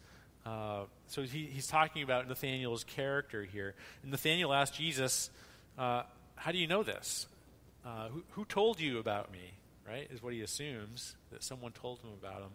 Uh, 0.46 0.84
so 1.08 1.24
he, 1.24 1.46
he's 1.46 1.68
talking 1.68 2.04
about 2.04 2.28
Nathanael's 2.28 2.84
character 2.84 3.44
here. 3.44 3.76
And 4.04 4.12
Nathanael 4.12 4.54
asked 4.54 4.76
Jesus, 4.76 5.30
uh, 5.78 6.04
How 6.36 6.52
do 6.52 6.58
you 6.58 6.68
know 6.68 6.84
this? 6.84 7.28
Uh, 7.86 8.10
who, 8.10 8.24
who 8.32 8.46
told 8.46 8.80
you 8.80 9.00
about 9.00 9.32
me? 9.32 9.54
Right? 9.88 10.08
Is 10.12 10.22
what 10.22 10.34
he 10.34 10.42
assumes, 10.42 11.16
that 11.32 11.44
someone 11.44 11.72
told 11.72 12.00
him 12.02 12.10
about 12.22 12.42
him. 12.42 12.52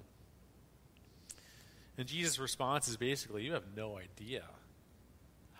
And 1.97 2.07
Jesus' 2.07 2.39
response 2.39 2.89
is 2.89 2.97
basically, 2.97 3.43
You 3.45 3.53
have 3.53 3.65
no 3.77 3.99
idea 3.99 4.45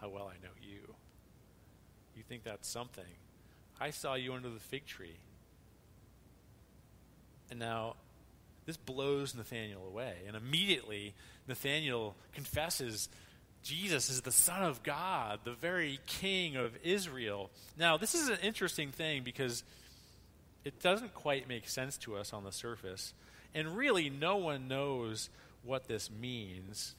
how 0.01 0.09
well 0.09 0.25
I 0.29 0.43
know 0.45 0.53
you. 0.61 0.95
You 2.17 2.23
think 2.23 2.45
that's 2.45 2.69
something. 2.69 3.05
I 3.81 3.91
saw 3.91 4.15
you 4.15 4.35
under 4.35 4.51
the 4.51 4.61
fig 4.61 4.87
tree. 4.87 5.17
And 7.55 7.61
now 7.61 7.95
this 8.67 8.77
blows 8.77 9.33
Nathanael 9.33 9.87
away. 9.87 10.15
And 10.27 10.35
immediately, 10.35 11.15
Nathanael 11.47 12.17
confesses 12.33 13.09
Jesus 13.63 14.11
is 14.11 14.23
the 14.23 14.33
Son 14.33 14.65
of 14.65 14.83
God, 14.83 15.39
the 15.45 15.53
very 15.53 16.01
King 16.05 16.57
of 16.57 16.77
Israel. 16.83 17.53
Now, 17.79 17.97
this 17.97 18.13
is 18.13 18.29
an 18.29 18.39
interesting 18.43 18.91
thing 18.91 19.23
because 19.23 19.63
it 20.65 20.83
doesn't 20.83 21.15
quite 21.15 21.49
make 21.49 21.69
sense 21.69 21.97
to 21.99 22.17
us 22.17 22.33
on 22.33 22.43
the 22.43 22.51
surface. 22.51 23.15
And 23.55 23.77
really, 23.77 24.11
no 24.11 24.37
one 24.39 24.67
knows 24.67 25.31
what 25.63 25.87
this 25.87 26.11
means. 26.11 26.97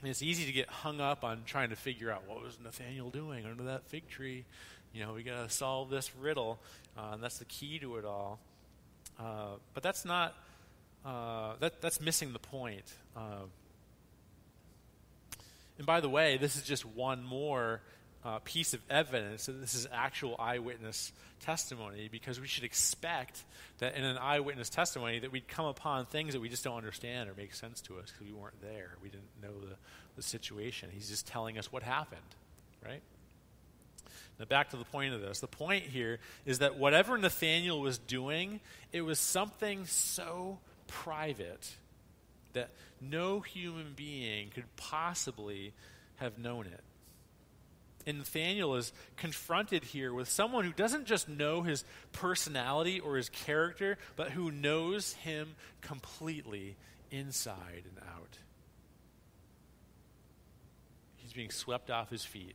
And 0.00 0.10
it's 0.10 0.22
easy 0.22 0.46
to 0.46 0.52
get 0.52 0.70
hung 0.70 1.02
up 1.02 1.22
on 1.22 1.42
trying 1.44 1.68
to 1.68 1.76
figure 1.76 2.10
out 2.10 2.22
what 2.26 2.42
was 2.42 2.58
Nathanael 2.64 3.10
doing 3.10 3.44
under 3.44 3.64
that 3.64 3.84
fig 3.88 4.08
tree. 4.08 4.46
You 4.94 5.04
know, 5.04 5.12
we 5.12 5.22
got 5.22 5.46
to 5.46 5.54
solve 5.54 5.90
this 5.90 6.10
riddle, 6.16 6.58
uh, 6.96 7.10
and 7.12 7.22
that's 7.22 7.36
the 7.36 7.44
key 7.44 7.78
to 7.80 7.98
it 7.98 8.06
all. 8.06 8.38
Uh, 9.20 9.56
but 9.74 9.82
that's 9.82 10.04
not 10.04 10.34
uh, 11.04 11.54
that, 11.60 11.80
that's 11.80 12.00
missing 12.00 12.32
the 12.32 12.38
point. 12.38 12.84
Uh, 13.16 13.44
and 15.78 15.86
by 15.86 16.00
the 16.00 16.08
way, 16.08 16.36
this 16.36 16.56
is 16.56 16.62
just 16.62 16.84
one 16.84 17.22
more 17.22 17.80
uh, 18.24 18.38
piece 18.44 18.74
of 18.74 18.80
evidence 18.90 19.46
that 19.46 19.60
this 19.60 19.74
is 19.74 19.86
actual 19.92 20.36
eyewitness 20.38 21.12
testimony 21.40 22.08
because 22.10 22.38
we 22.38 22.46
should 22.46 22.64
expect 22.64 23.42
that 23.78 23.94
in 23.94 24.04
an 24.04 24.18
eyewitness 24.18 24.68
testimony 24.68 25.18
that 25.18 25.32
we'd 25.32 25.48
come 25.48 25.64
upon 25.64 26.04
things 26.04 26.34
that 26.34 26.40
we 26.40 26.48
just 26.48 26.62
don't 26.62 26.76
understand 26.76 27.30
or 27.30 27.34
make 27.34 27.54
sense 27.54 27.80
to 27.80 27.98
us 27.98 28.10
because 28.10 28.26
we 28.26 28.32
weren't 28.32 28.60
there. 28.60 28.90
We 29.02 29.08
didn't 29.08 29.30
know 29.42 29.58
the, 29.60 29.76
the 30.16 30.22
situation. 30.22 30.90
He's 30.92 31.08
just 31.08 31.26
telling 31.26 31.56
us 31.56 31.72
what 31.72 31.82
happened, 31.82 32.20
right? 32.84 33.02
Now, 34.40 34.46
back 34.46 34.70
to 34.70 34.78
the 34.78 34.86
point 34.86 35.12
of 35.12 35.20
this. 35.20 35.40
The 35.40 35.46
point 35.46 35.84
here 35.84 36.18
is 36.46 36.60
that 36.60 36.78
whatever 36.78 37.18
Nathaniel 37.18 37.78
was 37.78 37.98
doing, 37.98 38.60
it 38.90 39.02
was 39.02 39.18
something 39.18 39.84
so 39.84 40.58
private 40.86 41.70
that 42.54 42.70
no 43.02 43.40
human 43.40 43.92
being 43.94 44.48
could 44.48 44.64
possibly 44.76 45.74
have 46.16 46.38
known 46.38 46.64
it. 46.64 46.80
And 48.06 48.16
Nathaniel 48.16 48.76
is 48.76 48.94
confronted 49.18 49.84
here 49.84 50.14
with 50.14 50.26
someone 50.26 50.64
who 50.64 50.72
doesn't 50.72 51.04
just 51.04 51.28
know 51.28 51.60
his 51.60 51.84
personality 52.12 52.98
or 52.98 53.16
his 53.16 53.28
character, 53.28 53.98
but 54.16 54.30
who 54.30 54.50
knows 54.50 55.12
him 55.12 55.54
completely 55.82 56.76
inside 57.10 57.82
and 57.84 57.98
out. 58.16 58.38
He's 61.16 61.34
being 61.34 61.50
swept 61.50 61.90
off 61.90 62.08
his 62.08 62.24
feet 62.24 62.54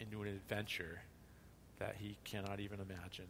into 0.00 0.22
an 0.22 0.28
adventure 0.28 1.02
that 1.80 1.96
he 1.98 2.16
cannot 2.24 2.60
even 2.60 2.78
imagine. 2.78 3.26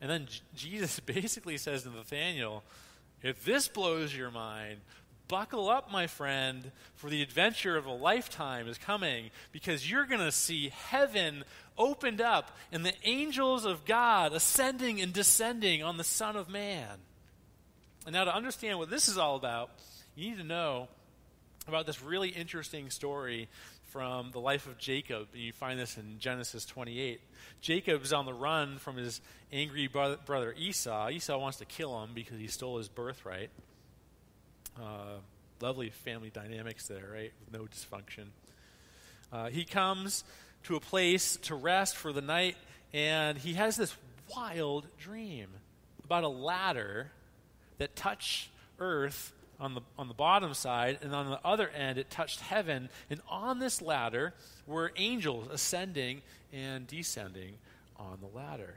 And 0.00 0.10
then 0.10 0.26
J- 0.26 0.40
Jesus 0.56 0.98
basically 1.00 1.58
says 1.58 1.82
to 1.82 1.90
Nathaniel, 1.90 2.64
if 3.22 3.44
this 3.44 3.68
blows 3.68 4.16
your 4.16 4.30
mind, 4.30 4.78
buckle 5.28 5.68
up, 5.68 5.92
my 5.92 6.06
friend, 6.06 6.72
for 6.96 7.10
the 7.10 7.22
adventure 7.22 7.76
of 7.76 7.86
a 7.86 7.92
lifetime 7.92 8.66
is 8.66 8.78
coming 8.78 9.30
because 9.52 9.88
you're 9.88 10.06
going 10.06 10.20
to 10.20 10.32
see 10.32 10.72
heaven 10.88 11.44
opened 11.76 12.20
up 12.20 12.56
and 12.72 12.84
the 12.84 12.94
angels 13.04 13.64
of 13.64 13.84
God 13.84 14.32
ascending 14.32 15.00
and 15.00 15.12
descending 15.12 15.82
on 15.82 15.98
the 15.98 16.04
Son 16.04 16.34
of 16.34 16.48
Man. 16.48 16.88
And 18.06 18.14
now, 18.14 18.24
to 18.24 18.34
understand 18.34 18.78
what 18.78 18.88
this 18.88 19.08
is 19.08 19.18
all 19.18 19.36
about, 19.36 19.70
you 20.16 20.30
need 20.30 20.38
to 20.38 20.44
know 20.44 20.88
about 21.68 21.86
this 21.86 22.02
really 22.02 22.30
interesting 22.30 22.90
story 22.90 23.48
from 23.90 24.30
the 24.30 24.40
life 24.40 24.66
of 24.66 24.78
Jacob. 24.78 25.28
and 25.32 25.42
You 25.42 25.52
find 25.52 25.78
this 25.78 25.96
in 25.96 26.18
Genesis 26.18 26.64
28. 26.64 27.20
Jacob's 27.60 28.12
on 28.12 28.24
the 28.24 28.32
run 28.32 28.78
from 28.78 28.96
his 28.96 29.20
angry 29.52 29.88
brother 29.88 30.54
Esau. 30.56 31.10
Esau 31.10 31.38
wants 31.38 31.58
to 31.58 31.64
kill 31.64 32.02
him 32.02 32.10
because 32.14 32.38
he 32.38 32.46
stole 32.46 32.78
his 32.78 32.88
birthright. 32.88 33.50
Uh, 34.80 35.18
lovely 35.60 35.90
family 35.90 36.30
dynamics 36.30 36.86
there, 36.86 37.08
right? 37.12 37.32
With 37.44 37.52
no 37.52 37.66
dysfunction. 37.66 38.26
Uh, 39.32 39.48
he 39.48 39.64
comes 39.64 40.24
to 40.64 40.76
a 40.76 40.80
place 40.80 41.36
to 41.42 41.54
rest 41.54 41.96
for 41.96 42.12
the 42.12 42.22
night, 42.22 42.56
and 42.92 43.38
he 43.38 43.54
has 43.54 43.76
this 43.76 43.94
wild 44.34 44.86
dream 44.98 45.48
about 46.04 46.24
a 46.24 46.28
ladder 46.28 47.10
that 47.78 47.96
touched 47.96 48.50
earth 48.78 49.32
on 49.60 49.74
the, 49.74 49.82
on 49.98 50.08
the 50.08 50.14
bottom 50.14 50.54
side, 50.54 50.98
and 51.02 51.14
on 51.14 51.30
the 51.30 51.40
other 51.44 51.68
end, 51.68 51.98
it 51.98 52.10
touched 52.10 52.40
heaven. 52.40 52.88
And 53.10 53.20
on 53.28 53.58
this 53.58 53.82
ladder 53.82 54.34
were 54.66 54.92
angels 54.96 55.48
ascending 55.50 56.22
and 56.52 56.86
descending 56.86 57.54
on 57.96 58.18
the 58.20 58.36
ladder. 58.36 58.74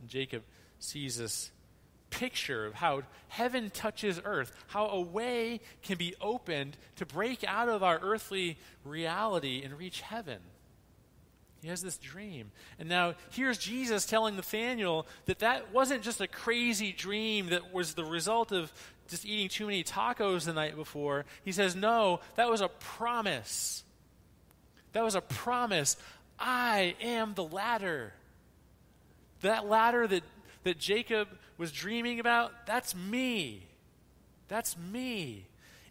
And 0.00 0.08
Jacob 0.08 0.42
sees 0.78 1.18
this 1.18 1.50
picture 2.10 2.66
of 2.66 2.74
how 2.74 3.02
heaven 3.28 3.70
touches 3.70 4.20
earth, 4.24 4.52
how 4.68 4.86
a 4.88 5.00
way 5.00 5.60
can 5.82 5.96
be 5.96 6.14
opened 6.20 6.76
to 6.96 7.06
break 7.06 7.44
out 7.44 7.68
of 7.68 7.82
our 7.82 7.98
earthly 8.02 8.58
reality 8.84 9.62
and 9.64 9.78
reach 9.78 10.00
heaven. 10.00 10.38
He 11.62 11.68
has 11.68 11.82
this 11.82 11.98
dream. 11.98 12.52
And 12.78 12.88
now 12.88 13.14
here's 13.30 13.58
Jesus 13.58 14.06
telling 14.06 14.36
Nathaniel 14.36 15.06
that 15.26 15.40
that 15.40 15.72
wasn't 15.72 16.02
just 16.02 16.20
a 16.20 16.26
crazy 16.26 16.92
dream 16.92 17.50
that 17.50 17.72
was 17.72 17.94
the 17.94 18.04
result 18.04 18.50
of 18.50 18.72
just 19.08 19.26
eating 19.26 19.48
too 19.48 19.66
many 19.66 19.84
tacos 19.84 20.44
the 20.44 20.54
night 20.54 20.74
before. 20.74 21.26
He 21.44 21.52
says, 21.52 21.76
No, 21.76 22.20
that 22.36 22.48
was 22.48 22.62
a 22.62 22.68
promise. 22.68 23.84
That 24.92 25.04
was 25.04 25.14
a 25.14 25.20
promise. 25.20 25.96
I 26.38 26.94
am 27.02 27.34
the 27.34 27.44
ladder. 27.44 28.14
That 29.42 29.68
ladder 29.68 30.06
that, 30.06 30.22
that 30.64 30.78
Jacob 30.78 31.28
was 31.58 31.72
dreaming 31.72 32.20
about, 32.20 32.66
that's 32.66 32.94
me. 32.94 33.66
That's 34.48 34.76
me. 34.78 35.46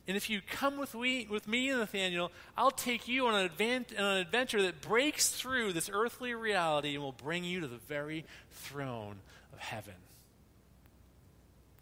And 0.09 0.17
if 0.17 0.27
you 0.27 0.41
come 0.41 0.79
with 0.79 0.95
me, 0.95 1.27
with 1.29 1.47
me, 1.47 1.69
Nathaniel, 1.69 2.31
I'll 2.57 2.71
take 2.71 3.07
you 3.07 3.27
on 3.27 3.35
an, 3.35 3.51
on 3.95 4.03
an 4.05 4.17
adventure 4.17 4.63
that 4.63 4.81
breaks 4.81 5.29
through 5.29 5.71
this 5.73 5.87
earthly 5.93 6.33
reality 6.33 6.95
and 6.95 7.03
will 7.03 7.11
bring 7.11 7.43
you 7.43 7.59
to 7.59 7.67
the 7.67 7.77
very 7.77 8.25
throne 8.49 9.17
of 9.53 9.59
heaven. 9.59 9.93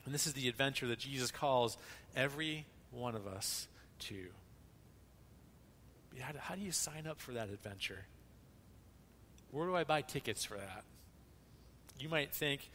And 0.03 0.13
this 0.13 0.27
is 0.27 0.33
the 0.33 0.49
adventure 0.49 0.87
that 0.87 0.99
Jesus 0.99 1.31
calls 1.31 1.77
every 2.17 2.65
one 2.91 3.15
of 3.15 3.27
us 3.27 3.69
to. 3.99 4.25
How 6.19 6.33
do, 6.33 6.39
how 6.39 6.55
do 6.55 6.61
you 6.61 6.73
sign 6.73 7.07
up 7.07 7.21
for 7.21 7.31
that 7.31 7.47
adventure? 7.47 8.07
Where 9.51 9.67
do 9.67 9.73
I 9.73 9.85
buy 9.85 10.01
tickets 10.01 10.43
for 10.43 10.57
that? 10.57 10.83
You 11.97 12.09
might 12.09 12.33
think 12.33 12.69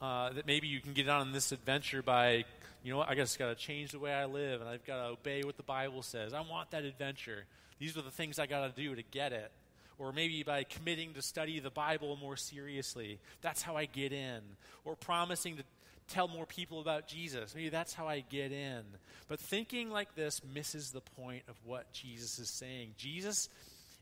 uh, 0.00 0.32
that 0.32 0.46
maybe 0.46 0.66
you 0.66 0.80
can 0.80 0.92
get 0.92 1.08
on 1.08 1.32
this 1.32 1.52
adventure 1.52 2.02
by, 2.02 2.44
you 2.82 2.92
know 2.92 2.98
what, 2.98 3.08
I 3.08 3.14
just 3.14 3.38
got 3.38 3.48
to 3.48 3.54
change 3.54 3.92
the 3.92 3.98
way 3.98 4.12
I 4.12 4.26
live 4.26 4.60
and 4.60 4.68
I've 4.68 4.84
got 4.84 4.96
to 4.96 5.12
obey 5.12 5.42
what 5.42 5.56
the 5.56 5.62
Bible 5.62 6.02
says. 6.02 6.32
I 6.32 6.40
want 6.40 6.70
that 6.72 6.84
adventure. 6.84 7.44
These 7.78 7.96
are 7.96 8.02
the 8.02 8.10
things 8.10 8.38
I 8.38 8.46
got 8.46 8.74
to 8.74 8.82
do 8.82 8.94
to 8.94 9.02
get 9.02 9.32
it. 9.32 9.50
Or 9.98 10.12
maybe 10.12 10.42
by 10.42 10.64
committing 10.64 11.14
to 11.14 11.22
study 11.22 11.58
the 11.58 11.70
Bible 11.70 12.16
more 12.16 12.36
seriously. 12.36 13.18
That's 13.40 13.62
how 13.62 13.76
I 13.76 13.86
get 13.86 14.12
in. 14.12 14.40
Or 14.84 14.94
promising 14.94 15.56
to 15.56 15.62
tell 16.08 16.28
more 16.28 16.46
people 16.46 16.80
about 16.80 17.08
Jesus. 17.08 17.54
Maybe 17.54 17.70
that's 17.70 17.94
how 17.94 18.06
I 18.06 18.20
get 18.20 18.52
in. 18.52 18.82
But 19.28 19.40
thinking 19.40 19.90
like 19.90 20.14
this 20.14 20.42
misses 20.54 20.90
the 20.90 21.00
point 21.00 21.44
of 21.48 21.54
what 21.64 21.90
Jesus 21.92 22.38
is 22.38 22.50
saying. 22.50 22.92
Jesus 22.98 23.48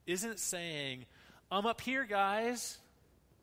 isn't 0.07 0.41
saying, 0.41 1.07
I'm 1.51 1.67
up 1.67 1.81
here, 1.81 2.05
guys. 2.05 2.79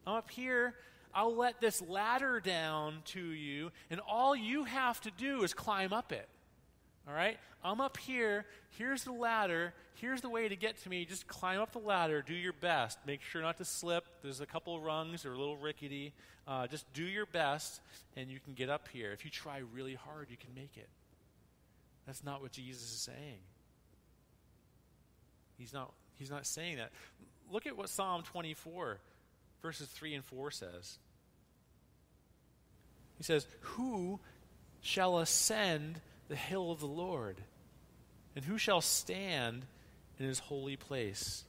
I'm 0.06 0.16
up 0.16 0.30
here. 0.30 0.76
I'll 1.14 1.36
let 1.36 1.60
this 1.62 1.82
ladder 1.82 2.40
down 2.40 3.02
to 3.08 3.22
you, 3.22 3.72
and 3.90 4.00
all 4.08 4.36
you 4.36 4.64
have 4.64 5.00
to 5.02 5.12
do 5.12 5.44
is 5.44 5.54
climb 5.54 5.94
up 5.94 6.12
it. 6.12 6.28
All 7.08 7.14
right? 7.14 7.38
I'm 7.64 7.82
up 7.82 7.98
here. 7.98 8.46
Here's 8.78 9.04
the 9.04 9.12
ladder. 9.12 9.74
Here's 9.96 10.22
the 10.22 10.30
way 10.30 10.48
to 10.48 10.56
get 10.56 10.82
to 10.84 10.90
me. 10.90 11.06
Just 11.06 11.28
climb 11.28 11.60
up 11.60 11.74
the 11.74 11.80
ladder. 11.80 12.24
Do 12.26 12.34
your 12.34 12.54
best. 12.54 12.98
Make 13.06 13.22
sure 13.22 13.42
not 13.42 13.58
to 13.58 13.66
slip. 13.66 14.06
There's 14.24 14.42
a 14.42 14.46
couple 14.46 14.80
rungs. 14.80 15.24
They're 15.24 15.34
a 15.34 15.38
little 15.38 15.58
rickety. 15.58 16.14
Uh, 16.48 16.68
just 16.68 16.92
do 16.94 17.04
your 17.04 17.26
best, 17.26 17.82
and 18.16 18.30
you 18.30 18.40
can 18.40 18.54
get 18.54 18.70
up 18.70 18.88
here. 18.88 19.12
If 19.12 19.26
you 19.26 19.32
try 19.32 19.62
really 19.74 19.94
hard, 19.94 20.28
you 20.30 20.38
can 20.38 20.54
make 20.56 20.76
it. 20.76 20.90
That's 22.08 22.24
not 22.24 22.42
what 22.42 22.52
Jesus 22.52 22.84
is 22.84 23.00
saying. 23.00 23.40
He's 25.58 25.74
not, 25.74 25.94
he's 26.18 26.32
not 26.32 26.48
saying 26.48 26.78
that. 26.78 26.92
Look 27.52 27.68
at 27.68 27.78
what 27.78 27.90
Psalm 27.90 28.24
24, 28.24 29.00
verses 29.62 29.88
3 29.88 30.16
and 30.16 30.26
4 30.26 30.52
says. 30.52 30.98
He 33.18 33.24
says, 33.24 33.46
Who 33.62 34.20
shall 34.82 35.20
ascend 35.20 36.02
the 36.28 36.36
hill 36.36 36.72
of 36.72 36.80
the 36.80 36.88
Lord? 36.88 37.38
And 38.36 38.44
who 38.44 38.58
shall 38.58 38.82
stand 38.82 39.66
in 40.20 40.26
his 40.26 40.40
holy 40.40 40.76
place? 40.76 41.44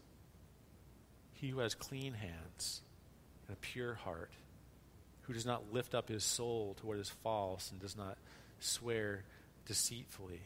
He 1.32 1.48
who 1.48 1.60
has 1.60 1.74
clean 1.74 2.12
hands 2.12 2.82
and 3.46 3.56
a 3.56 3.60
pure 3.60 3.94
heart, 3.94 4.30
who 5.22 5.32
does 5.32 5.46
not 5.46 5.72
lift 5.72 5.94
up 5.94 6.08
his 6.08 6.24
soul 6.24 6.76
to 6.80 6.86
what 6.86 6.98
is 6.98 7.08
false 7.08 7.70
and 7.70 7.80
does 7.80 7.96
not 7.96 8.18
swear 8.60 9.24
deceitfully. 9.66 10.42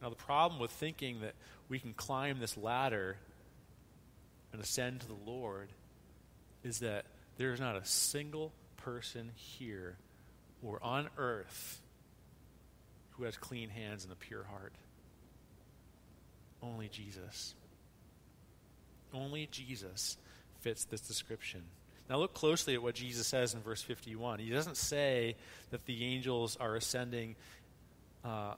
Now, 0.00 0.08
the 0.08 0.16
problem 0.16 0.60
with 0.60 0.70
thinking 0.70 1.20
that 1.20 1.34
we 1.68 1.78
can 1.78 1.92
climb 1.92 2.40
this 2.40 2.56
ladder 2.56 3.16
and 4.52 4.60
ascend 4.60 5.00
to 5.00 5.06
the 5.06 5.16
Lord 5.26 5.68
is 6.64 6.80
that 6.80 7.04
there 7.36 7.52
is 7.52 7.60
not 7.60 7.76
a 7.76 7.84
single 7.84 8.52
person 8.78 9.30
here 9.34 9.96
or 10.62 10.78
on 10.82 11.08
earth 11.18 11.80
who 13.12 13.24
has 13.24 13.36
clean 13.36 13.68
hands 13.68 14.04
and 14.04 14.12
a 14.12 14.16
pure 14.16 14.44
heart. 14.44 14.72
Only 16.62 16.88
Jesus. 16.88 17.54
Only 19.12 19.48
Jesus 19.50 20.16
fits 20.60 20.84
this 20.84 21.00
description. 21.00 21.62
Now, 22.08 22.18
look 22.18 22.34
closely 22.34 22.74
at 22.74 22.82
what 22.82 22.94
Jesus 22.94 23.26
says 23.26 23.54
in 23.54 23.60
verse 23.60 23.82
51. 23.82 24.38
He 24.38 24.50
doesn't 24.50 24.76
say 24.76 25.36
that 25.70 25.86
the 25.86 26.04
angels 26.04 26.56
are 26.60 26.74
ascending 26.74 27.36
uh, 28.24 28.54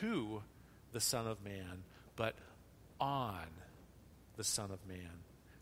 to 0.00 0.42
the 0.92 1.00
Son 1.00 1.26
of 1.26 1.42
Man, 1.44 1.82
but 2.16 2.34
on 3.00 3.46
the 4.36 4.44
Son 4.44 4.70
of 4.70 4.78
Man. 4.88 5.10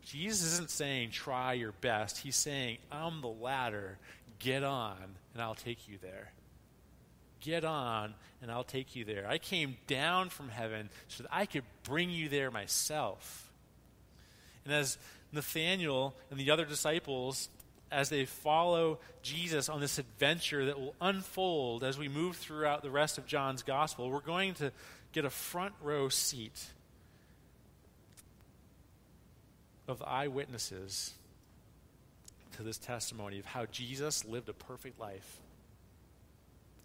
Jesus 0.05 0.53
isn't 0.53 0.69
saying, 0.69 1.11
try 1.11 1.53
your 1.53 1.71
best. 1.81 2.19
He's 2.19 2.35
saying, 2.35 2.77
I'm 2.91 3.21
the 3.21 3.27
ladder. 3.27 3.97
Get 4.39 4.63
on, 4.63 4.97
and 5.33 5.41
I'll 5.41 5.55
take 5.55 5.87
you 5.87 5.97
there. 6.01 6.31
Get 7.39 7.63
on, 7.63 8.13
and 8.41 8.51
I'll 8.51 8.63
take 8.63 8.95
you 8.95 9.05
there. 9.05 9.27
I 9.27 9.37
came 9.37 9.77
down 9.87 10.29
from 10.29 10.49
heaven 10.49 10.89
so 11.07 11.23
that 11.23 11.29
I 11.31 11.45
could 11.45 11.63
bring 11.83 12.09
you 12.09 12.29
there 12.29 12.51
myself. 12.51 13.49
And 14.65 14.73
as 14.73 14.97
Nathanael 15.31 16.13
and 16.29 16.39
the 16.39 16.51
other 16.51 16.65
disciples, 16.65 17.49
as 17.91 18.09
they 18.09 18.25
follow 18.25 18.99
Jesus 19.21 19.69
on 19.69 19.79
this 19.79 19.99
adventure 19.99 20.65
that 20.65 20.79
will 20.79 20.95
unfold 20.99 21.83
as 21.83 21.97
we 21.97 22.07
move 22.07 22.35
throughout 22.35 22.81
the 22.81 22.91
rest 22.91 23.17
of 23.17 23.25
John's 23.25 23.63
gospel, 23.63 24.09
we're 24.09 24.19
going 24.19 24.55
to 24.55 24.71
get 25.11 25.25
a 25.25 25.29
front 25.29 25.73
row 25.81 26.09
seat 26.09 26.59
of 29.87 30.01
eyewitnesses 30.01 31.13
to 32.57 32.63
this 32.63 32.77
testimony 32.77 33.39
of 33.39 33.45
how 33.45 33.65
Jesus 33.65 34.25
lived 34.25 34.49
a 34.49 34.53
perfect 34.53 34.99
life 34.99 35.41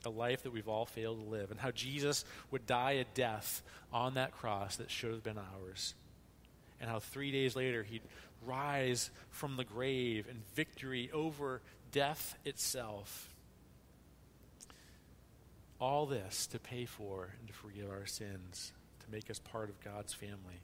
a 0.05 0.11
life 0.11 0.43
that 0.43 0.53
we've 0.53 0.69
all 0.69 0.87
failed 0.87 1.23
to 1.23 1.31
live, 1.31 1.51
and 1.51 1.59
how 1.59 1.71
Jesus 1.71 2.25
would 2.51 2.67
die 2.67 2.93
a 2.93 3.05
death 3.15 3.63
on 3.93 4.15
that 4.15 4.33
cross 4.33 4.77
that 4.77 4.91
should 4.91 5.13
have 5.13 5.23
been 5.23 5.39
ours, 5.39 5.95
and 6.81 6.89
how 6.89 6.99
three 6.99 7.31
days 7.33 7.57
later 7.57 7.83
he'd 7.83 8.03
rise 8.47 9.11
from 9.31 9.57
the 9.57 9.65
grave 9.65 10.27
in 10.29 10.37
victory 10.55 11.11
over 11.13 11.61
death 11.91 12.37
itself. 12.45 13.29
All 15.81 16.07
this 16.07 16.47
to 16.49 16.59
pay 16.59 16.85
for 16.85 17.35
and 17.39 17.49
to 17.49 17.55
forgive 17.55 17.91
our 17.91 18.07
sins, 18.07 18.73
to 19.05 19.13
make 19.13 19.31
us 19.31 19.39
part 19.39 19.69
of 19.69 19.81
God's 19.81 20.13
family. 20.13 20.61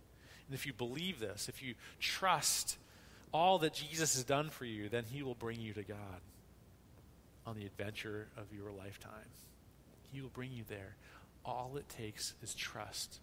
And 0.49 0.55
if 0.55 0.67
you 0.67 0.73
believe 0.73 1.21
this, 1.21 1.49
if 1.49 1.63
you 1.63 1.75
trust 2.01 2.77
all 3.33 3.59
that 3.59 3.75
Jesus 3.75 4.15
has 4.15 4.25
done 4.25 4.51
for 4.51 4.65
you, 4.65 4.89
then 4.89 5.05
he 5.11 5.23
will 5.23 5.35
bring 5.35 5.61
you 5.61 5.73
to 5.75 5.83
God 5.83 6.21
on 7.47 7.57
the 7.57 7.67
adventure 7.67 8.29
of 8.37 8.45
your 8.53 8.71
lifetime. 8.71 9.11
He 10.13 10.21
will 10.21 10.29
bring 10.29 10.53
you 10.53 10.65
there. 10.69 10.97
All 11.45 11.73
it 11.77 11.89
takes 11.89 12.35
is 12.43 12.55
trust, 12.55 13.19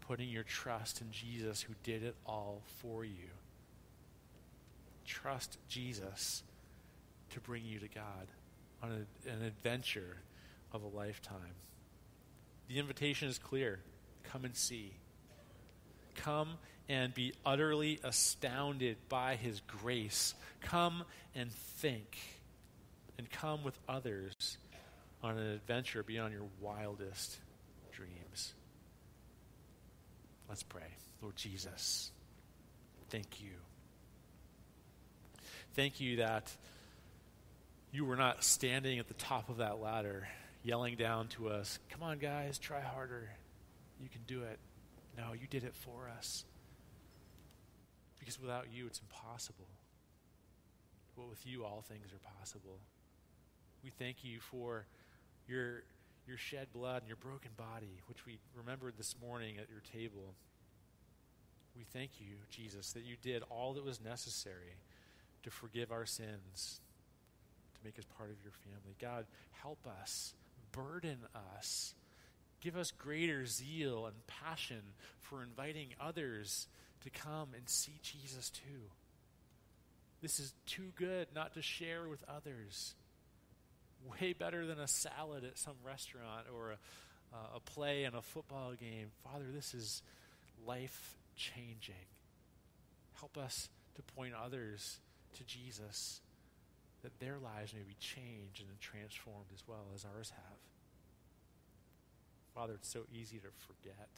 putting 0.00 0.28
your 0.28 0.44
trust 0.44 1.00
in 1.00 1.10
Jesus 1.10 1.62
who 1.62 1.74
did 1.82 2.02
it 2.02 2.14
all 2.24 2.62
for 2.80 3.04
you. 3.04 3.30
Trust 5.04 5.58
Jesus 5.68 6.42
to 7.30 7.40
bring 7.40 7.64
you 7.64 7.78
to 7.80 7.88
God 7.88 8.28
on 8.82 9.06
a, 9.26 9.30
an 9.30 9.42
adventure 9.42 10.18
of 10.72 10.82
a 10.82 10.96
lifetime. 10.96 11.56
The 12.68 12.78
invitation 12.78 13.28
is 13.28 13.38
clear 13.38 13.80
come 14.22 14.44
and 14.44 14.54
see. 14.54 14.92
Come 16.24 16.58
and 16.88 17.12
be 17.14 17.34
utterly 17.44 18.00
astounded 18.02 18.96
by 19.08 19.36
his 19.36 19.60
grace. 19.66 20.34
Come 20.60 21.04
and 21.34 21.50
think 21.52 22.16
and 23.18 23.30
come 23.30 23.62
with 23.62 23.78
others 23.88 24.34
on 25.22 25.36
an 25.36 25.52
adventure 25.52 26.02
beyond 26.02 26.32
your 26.32 26.46
wildest 26.60 27.38
dreams. 27.92 28.54
Let's 30.48 30.62
pray. 30.62 30.82
Lord 31.20 31.36
Jesus, 31.36 32.10
thank 33.10 33.40
you. 33.40 33.50
Thank 35.74 36.00
you 36.00 36.16
that 36.16 36.50
you 37.92 38.04
were 38.04 38.16
not 38.16 38.44
standing 38.44 38.98
at 38.98 39.08
the 39.08 39.14
top 39.14 39.48
of 39.48 39.58
that 39.58 39.80
ladder 39.80 40.28
yelling 40.62 40.96
down 40.96 41.28
to 41.28 41.48
us, 41.48 41.78
Come 41.90 42.02
on, 42.02 42.18
guys, 42.18 42.58
try 42.58 42.80
harder. 42.80 43.30
You 44.00 44.08
can 44.08 44.20
do 44.26 44.42
it. 44.42 44.58
No, 45.18 45.32
you 45.32 45.48
did 45.48 45.64
it 45.64 45.74
for 45.74 46.08
us. 46.16 46.44
Because 48.20 48.40
without 48.40 48.66
you, 48.72 48.86
it's 48.86 49.00
impossible. 49.00 49.66
But 51.16 51.28
with 51.28 51.44
you, 51.44 51.64
all 51.64 51.82
things 51.86 52.12
are 52.12 52.38
possible. 52.38 52.78
We 53.82 53.90
thank 53.90 54.22
you 54.22 54.38
for 54.38 54.86
your, 55.48 55.82
your 56.26 56.36
shed 56.36 56.68
blood 56.72 57.02
and 57.02 57.08
your 57.08 57.16
broken 57.16 57.50
body, 57.56 58.00
which 58.06 58.24
we 58.26 58.38
remembered 58.56 58.94
this 58.96 59.16
morning 59.20 59.56
at 59.58 59.68
your 59.68 59.82
table. 59.92 60.34
We 61.76 61.84
thank 61.92 62.20
you, 62.20 62.36
Jesus, 62.50 62.92
that 62.92 63.04
you 63.04 63.16
did 63.20 63.42
all 63.50 63.74
that 63.74 63.84
was 63.84 64.00
necessary 64.00 64.76
to 65.42 65.50
forgive 65.50 65.90
our 65.90 66.06
sins, 66.06 66.80
to 67.74 67.80
make 67.84 67.98
us 67.98 68.04
part 68.16 68.30
of 68.30 68.36
your 68.42 68.52
family. 68.52 68.94
God, 69.00 69.26
help 69.62 69.84
us, 70.00 70.34
burden 70.70 71.18
us, 71.56 71.94
give 72.60 72.76
us 72.76 72.90
greater 72.90 73.46
zeal 73.46 74.06
and 74.06 74.26
passion 74.26 74.82
for 75.20 75.42
inviting 75.42 75.88
others 76.00 76.66
to 77.02 77.10
come 77.10 77.50
and 77.54 77.68
see 77.68 77.98
Jesus 78.02 78.50
too. 78.50 78.90
This 80.20 80.40
is 80.40 80.52
too 80.66 80.92
good 80.96 81.28
not 81.34 81.54
to 81.54 81.62
share 81.62 82.08
with 82.08 82.24
others 82.28 82.94
way 84.20 84.32
better 84.32 84.66
than 84.66 84.78
a 84.78 84.88
salad 84.88 85.44
at 85.44 85.58
some 85.58 85.76
restaurant 85.84 86.46
or 86.54 86.72
a, 86.72 86.78
uh, 87.34 87.56
a 87.56 87.60
play 87.60 88.04
and 88.04 88.14
a 88.14 88.22
football 88.22 88.72
game. 88.72 89.10
Father, 89.22 89.46
this 89.52 89.74
is 89.74 90.02
life 90.66 91.16
changing. 91.36 91.94
Help 93.14 93.36
us 93.36 93.68
to 93.96 94.02
point 94.14 94.32
others 94.34 94.98
to 95.36 95.44
Jesus 95.44 96.20
that 97.02 97.18
their 97.20 97.38
lives 97.38 97.72
may 97.74 97.82
be 97.82 97.96
changed 98.00 98.60
and 98.68 98.80
transformed 98.80 99.46
as 99.54 99.62
well 99.66 99.86
as 99.94 100.04
ours 100.04 100.32
have. 100.34 100.57
Father, 102.58 102.72
it's 102.74 102.92
so 102.92 103.02
easy 103.14 103.36
to 103.36 103.46
forget. 103.68 104.08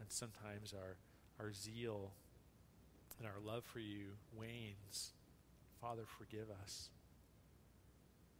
And 0.00 0.10
sometimes 0.10 0.74
our, 0.74 0.96
our 1.38 1.52
zeal 1.52 2.10
and 3.16 3.28
our 3.28 3.38
love 3.46 3.62
for 3.62 3.78
you 3.78 4.18
wanes. 4.36 5.12
Father, 5.80 6.02
forgive 6.18 6.48
us. 6.64 6.88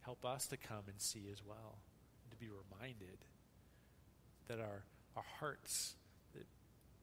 Help 0.01 0.25
us 0.25 0.47
to 0.47 0.57
come 0.57 0.83
and 0.87 0.99
see 0.99 1.29
as 1.31 1.43
well, 1.47 1.77
to 2.29 2.35
be 2.35 2.47
reminded 2.49 3.19
that 4.49 4.59
our, 4.59 4.83
our 5.15 5.25
hearts 5.39 5.95
that 6.33 6.45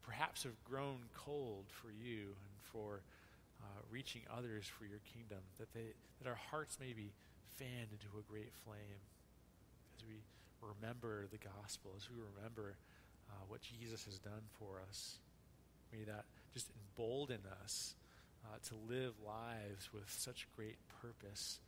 perhaps 0.03 0.43
have 0.43 0.63
grown 0.65 0.99
cold 1.17 1.65
for 1.69 1.89
you 1.91 2.25
and 2.27 2.61
for 2.61 3.01
uh, 3.63 3.81
reaching 3.91 4.21
others 4.31 4.67
for 4.67 4.85
your 4.85 5.01
kingdom, 5.15 5.41
that, 5.59 5.73
they, 5.73 5.95
that 6.23 6.29
our 6.29 6.39
hearts 6.51 6.77
may 6.79 6.93
be 6.93 7.11
fanned 7.57 7.89
into 7.91 8.19
a 8.19 8.31
great 8.31 8.53
flame 8.67 9.01
as 9.97 10.05
we 10.07 10.17
remember 10.63 11.27
the 11.31 11.39
gospel, 11.39 11.93
as 11.97 12.09
we 12.09 12.17
remember 12.17 12.77
uh, 13.29 13.43
what 13.49 13.61
Jesus 13.61 14.05
has 14.05 14.19
done 14.19 14.47
for 14.59 14.81
us. 14.89 15.19
May 15.93 16.05
that 16.05 16.25
just 16.55 16.71
embolden 16.73 17.41
us 17.63 17.95
uh, 18.47 18.57
to 18.69 18.75
live 18.89 19.13
lives 19.27 19.93
with 19.93 20.09
such 20.09 20.49
great 20.57 20.77
purpose 21.03 21.59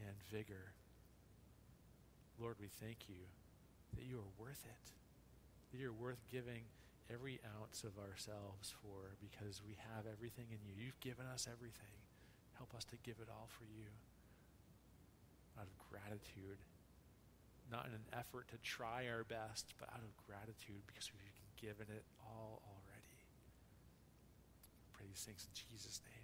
and 0.00 0.14
vigor. 0.30 0.72
Lord, 2.40 2.56
we 2.60 2.68
thank 2.80 3.08
you 3.08 3.26
that 3.96 4.06
you 4.06 4.16
are 4.16 4.32
worth 4.38 4.62
it, 4.64 4.86
that 5.72 5.80
you're 5.80 5.92
worth 5.92 6.22
giving 6.30 6.62
every 7.10 7.40
ounce 7.58 7.84
of 7.84 7.96
ourselves 7.98 8.72
for 8.84 9.16
because 9.18 9.60
we 9.64 9.76
have 9.94 10.04
everything 10.06 10.46
in 10.52 10.60
you. 10.62 10.76
You've 10.76 11.00
given 11.00 11.26
us 11.26 11.48
everything. 11.50 11.98
Help 12.56 12.74
us 12.76 12.84
to 12.92 12.96
give 13.02 13.16
it 13.20 13.28
all 13.32 13.48
for 13.48 13.64
you 13.64 13.88
out 15.58 15.66
of 15.66 15.74
gratitude, 15.90 16.60
not 17.70 17.86
in 17.86 17.92
an 17.92 18.08
effort 18.12 18.48
to 18.48 18.58
try 18.58 19.06
our 19.08 19.24
best, 19.24 19.74
but 19.78 19.88
out 19.92 20.00
of 20.00 20.12
gratitude 20.26 20.82
because 20.86 21.12
we've 21.12 21.40
given 21.60 21.86
it 21.94 22.04
all 22.20 22.62
already. 22.64 22.88
These 25.18 25.24
things 25.24 25.46
in 25.48 25.54
Jesus' 25.54 26.00
name. 26.04 26.17